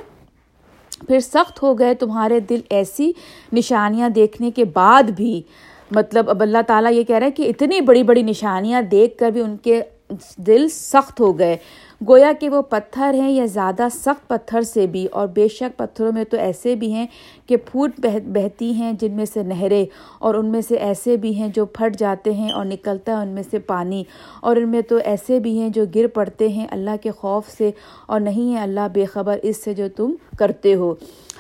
پھر 1.08 1.19
سخت 1.19 1.62
ہو 1.63 1.78
گئے 1.80 1.93
تمہارے 1.93 2.39
دل 2.49 2.60
ایسی 2.69 3.12
نشانیاں 3.54 4.10
دیکھنے 4.10 4.51
کے 4.51 4.65
بعد 4.73 5.10
بھی۔ 5.15 5.41
مطلب 5.95 6.30
اب 6.30 6.41
اللہ 6.41 6.62
تعالیٰ 6.67 6.91
یہ 6.91 7.04
کہہ 7.04 7.15
رہا 7.15 7.25
ہے 7.25 7.32
کہ 7.32 7.49
اتنی 7.49 7.82
بڑی 7.82 8.04
بڑی 8.04 8.21
نشانیاں 8.23 8.82
دیکھ 8.91 9.17
کر 9.17 9.30
بھی 9.32 9.41
ان 9.41 9.56
کے 9.63 9.82
دل 10.38 10.68
سخت 10.72 11.20
ہو 11.20 11.38
گئے۔ 11.39 11.56
گویا 12.02 12.32
کہ 12.39 12.50
وہ 12.50 12.62
پتھر 12.62 13.13
ہیں 13.13 13.30
یا 13.32 13.46
زیادہ 13.46 13.88
سخت 13.94 14.28
پتھر 14.28 14.62
سے 14.62 14.86
بھی، 14.88 15.06
اور 15.12 15.28
بے 15.36 15.48
شک 15.48 15.78
پتھروں 15.78 16.12
میں 16.12 16.24
تو 16.24 16.38
ایسے 16.38 16.76
بھی 16.76 16.91
ہیں 16.94 17.06
کہ 17.48 17.58
پھوٹ 17.65 18.00
بہتی 18.28 18.72
ہیں 18.74 18.91
جن 19.00 19.12
میں 19.12 19.26
سے 19.26 19.44
نہریں، 19.44 19.86
اور 20.20 20.36
ان 20.36 20.52
میں 20.52 20.62
سے 20.62 20.76
ایسے 20.78 21.18
بھی 21.18 21.34
ہیں 21.36 21.48
جو 21.56 21.65
پھٹ 21.65 21.98
جاتے 22.00 22.34
ہیں 22.34 22.52
اور 22.52 22.65
نکلتا 22.65 23.12
ہے 23.12 23.22
ان 23.22 23.34
میں 23.36 23.44
سے 23.52 23.60
پانی، 23.60 24.04
اور 24.41 24.56
ان 24.56 24.70
میں 24.70 24.82
تو 24.89 24.98
ایسے 25.06 25.39
بھی 25.39 25.60
ہیں 25.60 25.70
جو 25.70 25.86
گر 25.96 26.08
پڑتے 26.13 26.48
ہیں 26.48 26.68
اللہ 26.72 27.04
کے 27.04 27.12
خوف 27.12 27.50
سے، 27.58 27.72
اور 28.06 28.20
نہیں 28.22 28.54
ہے 28.54 28.62
اللہ 28.62 28.88
بے 28.94 29.06
خبر 29.06 29.39
اس 29.44 29.63
سے 29.63 29.74
جو 29.74 29.88
تم 29.96 30.13
کرتے 30.38 30.76
ہو۔ 30.76 30.94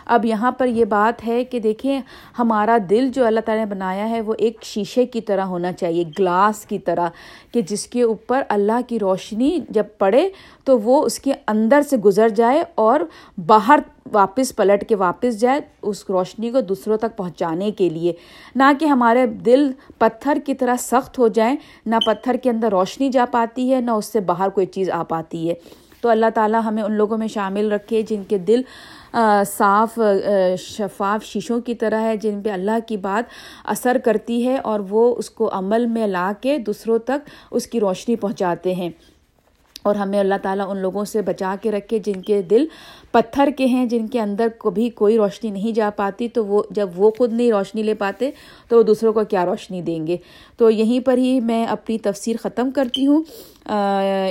اب 0.05 0.25
یہاں 0.25 0.51
پر 0.51 0.67
یہ 0.67 0.85
بات 0.85 1.27
ہے 1.27 1.43
کہ 1.45 1.59
دیکھیں، 1.59 2.01
ہمارا 2.39 2.77
دل 2.89 3.09
جو 3.13 3.25
اللہ 3.25 3.39
تعالیٰ 3.39 3.65
نے 3.65 3.69
بنایا 3.69 4.09
ہے، 4.09 4.21
وہ 4.21 4.33
ایک 4.37 4.63
شیشے 4.63 5.05
کی 5.05 5.21
طرح 5.21 5.45
ہونا 5.45 5.71
چاہیے 5.71 6.03
گلاس 6.19 6.65
کی 6.65 6.79
طرح، 6.79 7.09
کہ 7.51 7.61
جس 7.61 7.87
کے 7.87 8.01
اوپر 8.01 8.43
اللہ 8.49 8.79
کی 8.87 8.99
روشنی 8.99 9.59
جب 9.69 9.83
پڑے 9.97 10.29
تو 10.63 10.79
وہ 10.79 11.03
اس 11.05 11.19
کے 11.19 11.33
اندر 11.47 11.81
سے 11.81 11.97
گزر 11.97 12.29
جائے 12.29 12.63
اور 12.75 12.99
باہر 13.47 13.79
واپس 14.11 14.55
پلٹ 14.55 14.87
کے 14.89 14.95
واپس 14.95 15.39
جائے 15.39 15.61
اس 15.81 16.03
روشنی 16.09 16.51
کو 16.51 16.61
دوسروں 16.61 16.97
تک 16.97 17.17
پہنچانے 17.17 17.71
کے 17.71 17.89
لیے۔ 17.89 18.13
نہ 18.55 18.71
کہ 18.79 18.85
ہمارے 18.85 19.25
دل 19.25 19.71
پتھر 19.97 20.37
کی 20.45 20.53
طرح 20.53 20.75
سخت 20.79 21.19
ہو 21.19 21.27
جائیں، 21.27 21.55
نہ 21.85 21.95
پتھر 22.05 22.35
کے 22.35 22.49
اندر 22.49 22.69
روشنی 22.69 23.09
جا 23.09 23.25
پاتی 23.31 23.73
ہے، 23.73 23.81
نہ 23.81 23.91
اس 23.91 24.05
سے 24.05 24.19
باہر 24.19 24.49
کوئی 24.49 24.65
چیز 24.65 24.89
آ 24.89 25.03
پاتی 25.03 25.49
ہے۔ 25.49 25.53
تو 26.05 26.09
اللہ 26.09 26.25
تعالیٰ 26.33 26.61
ہمیں 26.65 26.83
ان 26.83 26.91
لوگوں 26.91 27.17
میں 27.17 27.27
شامل 27.27 27.71
رکھے 27.71 28.01
جن 28.01 28.23
کے 28.23 28.37
دل 28.37 28.61
صاف 29.45 29.99
شفاف 30.59 31.23
شیشوں 31.23 31.59
کی 31.61 31.75
طرح 31.75 32.01
ہے، 32.01 32.17
جن 32.17 32.41
پہ 32.41 32.49
اللہ 32.49 32.77
کی 32.87 32.97
بات 32.97 33.23
اثر 33.65 33.97
کرتی 34.03 34.47
ہے 34.47 34.57
اور 34.57 34.79
وہ 34.89 35.15
اس 35.15 35.29
کو 35.29 35.49
عمل 35.53 35.85
میں 35.85 36.07
لا 36.07 36.31
کے 36.41 36.57
دوسروں 36.57 36.99
تک 36.99 37.29
اس 37.51 37.67
کی 37.67 37.79
روشنی 37.79 38.15
پہنچاتے 38.15 38.75
ہیں۔ 38.75 38.89
اور 39.83 39.95
ہمیں 39.95 40.19
اللہ 40.19 40.35
تعالیٰ 40.41 40.69
ان 40.69 40.77
لوگوں 40.77 41.05
سے 41.05 41.21
بچا 41.21 41.55
کے 41.61 41.71
رکھے 41.71 41.99
جن 41.99 42.21
کے 42.21 42.41
دل 42.41 42.65
پتھر 43.15 43.49
کے 43.57 43.65
ہیں 43.65 43.85
جن 43.85 44.07
کے 44.07 44.21
اندر 44.21 44.47
کبھی 44.59 44.89
کوئی 44.89 45.17
روشنی 45.17 45.51
نہیں 45.51 45.71
جا 45.71 45.89
پاتی، 45.95 46.27
تو 46.27 46.45
وہ 46.45 46.63
جب 46.71 46.89
وہ 46.95 47.11
خود 47.17 47.33
نہیں 47.33 47.51
روشنی 47.51 47.83
لے 47.83 47.93
پاتے، 47.93 48.31
تو 48.69 48.77
وہ 48.77 48.83
دوسروں 48.83 49.13
کو 49.13 49.23
کیا 49.23 49.45
روشنی 49.45 49.81
دیں 49.81 50.07
گے؟ 50.07 50.17
تو 50.57 50.69
یہیں 50.69 50.99
پر 50.99 51.17
ہی 51.17 51.39
میں 51.39 51.65
اپنی 51.65 51.97
تفسیر 51.97 52.35
ختم 52.43 52.71
کرتی 52.71 53.07
ہوں۔ 53.07 53.23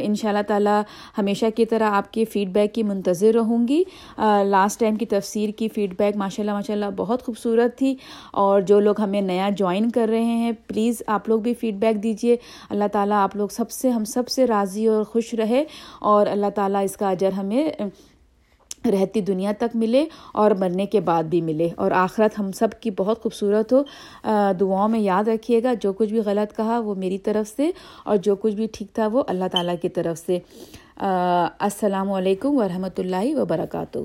ان 0.04 0.14
شاء 0.14 0.28
اللہ 0.28 0.42
تعالیٰ 0.48 0.82
ہمیشہ 1.18 1.46
کی 1.56 1.66
طرح 1.66 1.90
آپ 1.90 2.12
کے 2.12 2.24
فیڈ 2.24 2.48
بیک 2.48 2.74
کی 2.74 2.82
منتظر 2.82 3.32
رہوں 3.34 3.68
گی۔ 3.68 3.82
لاسٹ 4.44 4.80
ٹائم 4.80 4.96
کی 4.96 5.06
تفسیر 5.06 5.50
کی 5.50 5.68
فیڈ 5.68 5.94
بیک 5.98 6.16
ماشاء 6.16 6.42
اللہ 6.42 6.52
ماشاء 6.52 6.74
اللہ 6.74 6.86
بہت 6.96 7.22
خوبصورت 7.22 7.78
تھی۔ 7.78 7.94
اور 8.32 8.60
جو 8.60 8.80
لوگ 8.80 9.00
ہمیں 9.00 9.20
نیا 9.20 9.48
جوائن 9.56 9.90
کر 9.90 10.08
رہے 10.10 10.24
ہیں 10.24 10.52
پلیز 10.66 11.02
آپ 11.06 11.28
لوگ 11.28 11.40
بھی 11.40 11.54
فیڈ 11.54 11.74
بیک 11.74 12.02
دیجیے 12.02 12.36
اللہ 12.70 12.84
تعالیٰ 12.92 13.16
آپ 13.16 13.36
لوگ 13.36 13.48
سب 13.48 13.70
سے، 13.70 13.90
ہم 13.90 14.04
سب 14.04 14.28
سے 14.28 14.46
راضی 14.46 14.86
اور 14.86 15.04
خوش 15.04 15.34
رہے۔ 15.34 15.64
اور 16.00 16.26
اللہ 16.26 16.50
تعالیٰ 16.54 16.84
اس 16.84 16.96
کا 16.96 17.10
اجر 17.10 17.32
ہمیں 17.32 17.70
رہتی 18.92 19.20
دنیا 19.20 19.52
تک 19.58 19.76
ملے 19.76 20.04
اور 20.32 20.50
مرنے 20.50 20.86
کے 20.86 21.00
بعد 21.00 21.22
بھی 21.22 21.40
ملے۔ 21.40 21.68
اور 21.76 21.90
آخرت 21.90 22.38
ہم 22.38 22.52
سب 22.52 22.68
کی 22.80 22.90
بہت 22.90 23.22
خوبصورت 23.22 23.72
ہو۔ 23.72 23.82
دعاؤں 24.60 24.88
میں 24.88 25.00
یاد 25.00 25.28
رکھیے 25.28 25.62
گا، 25.62 25.72
جو 25.80 25.92
کچھ 25.92 26.10
بھی 26.10 26.20
غلط 26.20 26.56
کہا 26.56 26.78
وہ 26.78 26.94
میری 26.94 27.18
طرف 27.18 27.56
سے 27.56 27.70
اور 28.04 28.16
جو 28.16 28.36
کچھ 28.36 28.54
بھی 28.54 28.66
ٹھیک 28.72 28.92
تھا 28.92 29.06
وہ 29.06 29.22
اللہ 29.28 29.44
تعالیٰ 29.52 29.74
کی 29.82 29.88
طرف 29.88 30.18
سے۔ 30.26 30.38
السلام 30.96 32.12
علیکم 32.12 32.58
ورحمۃ 32.58 32.98
اللہ 32.98 33.34
وبرکاتہ۔ 33.36 33.98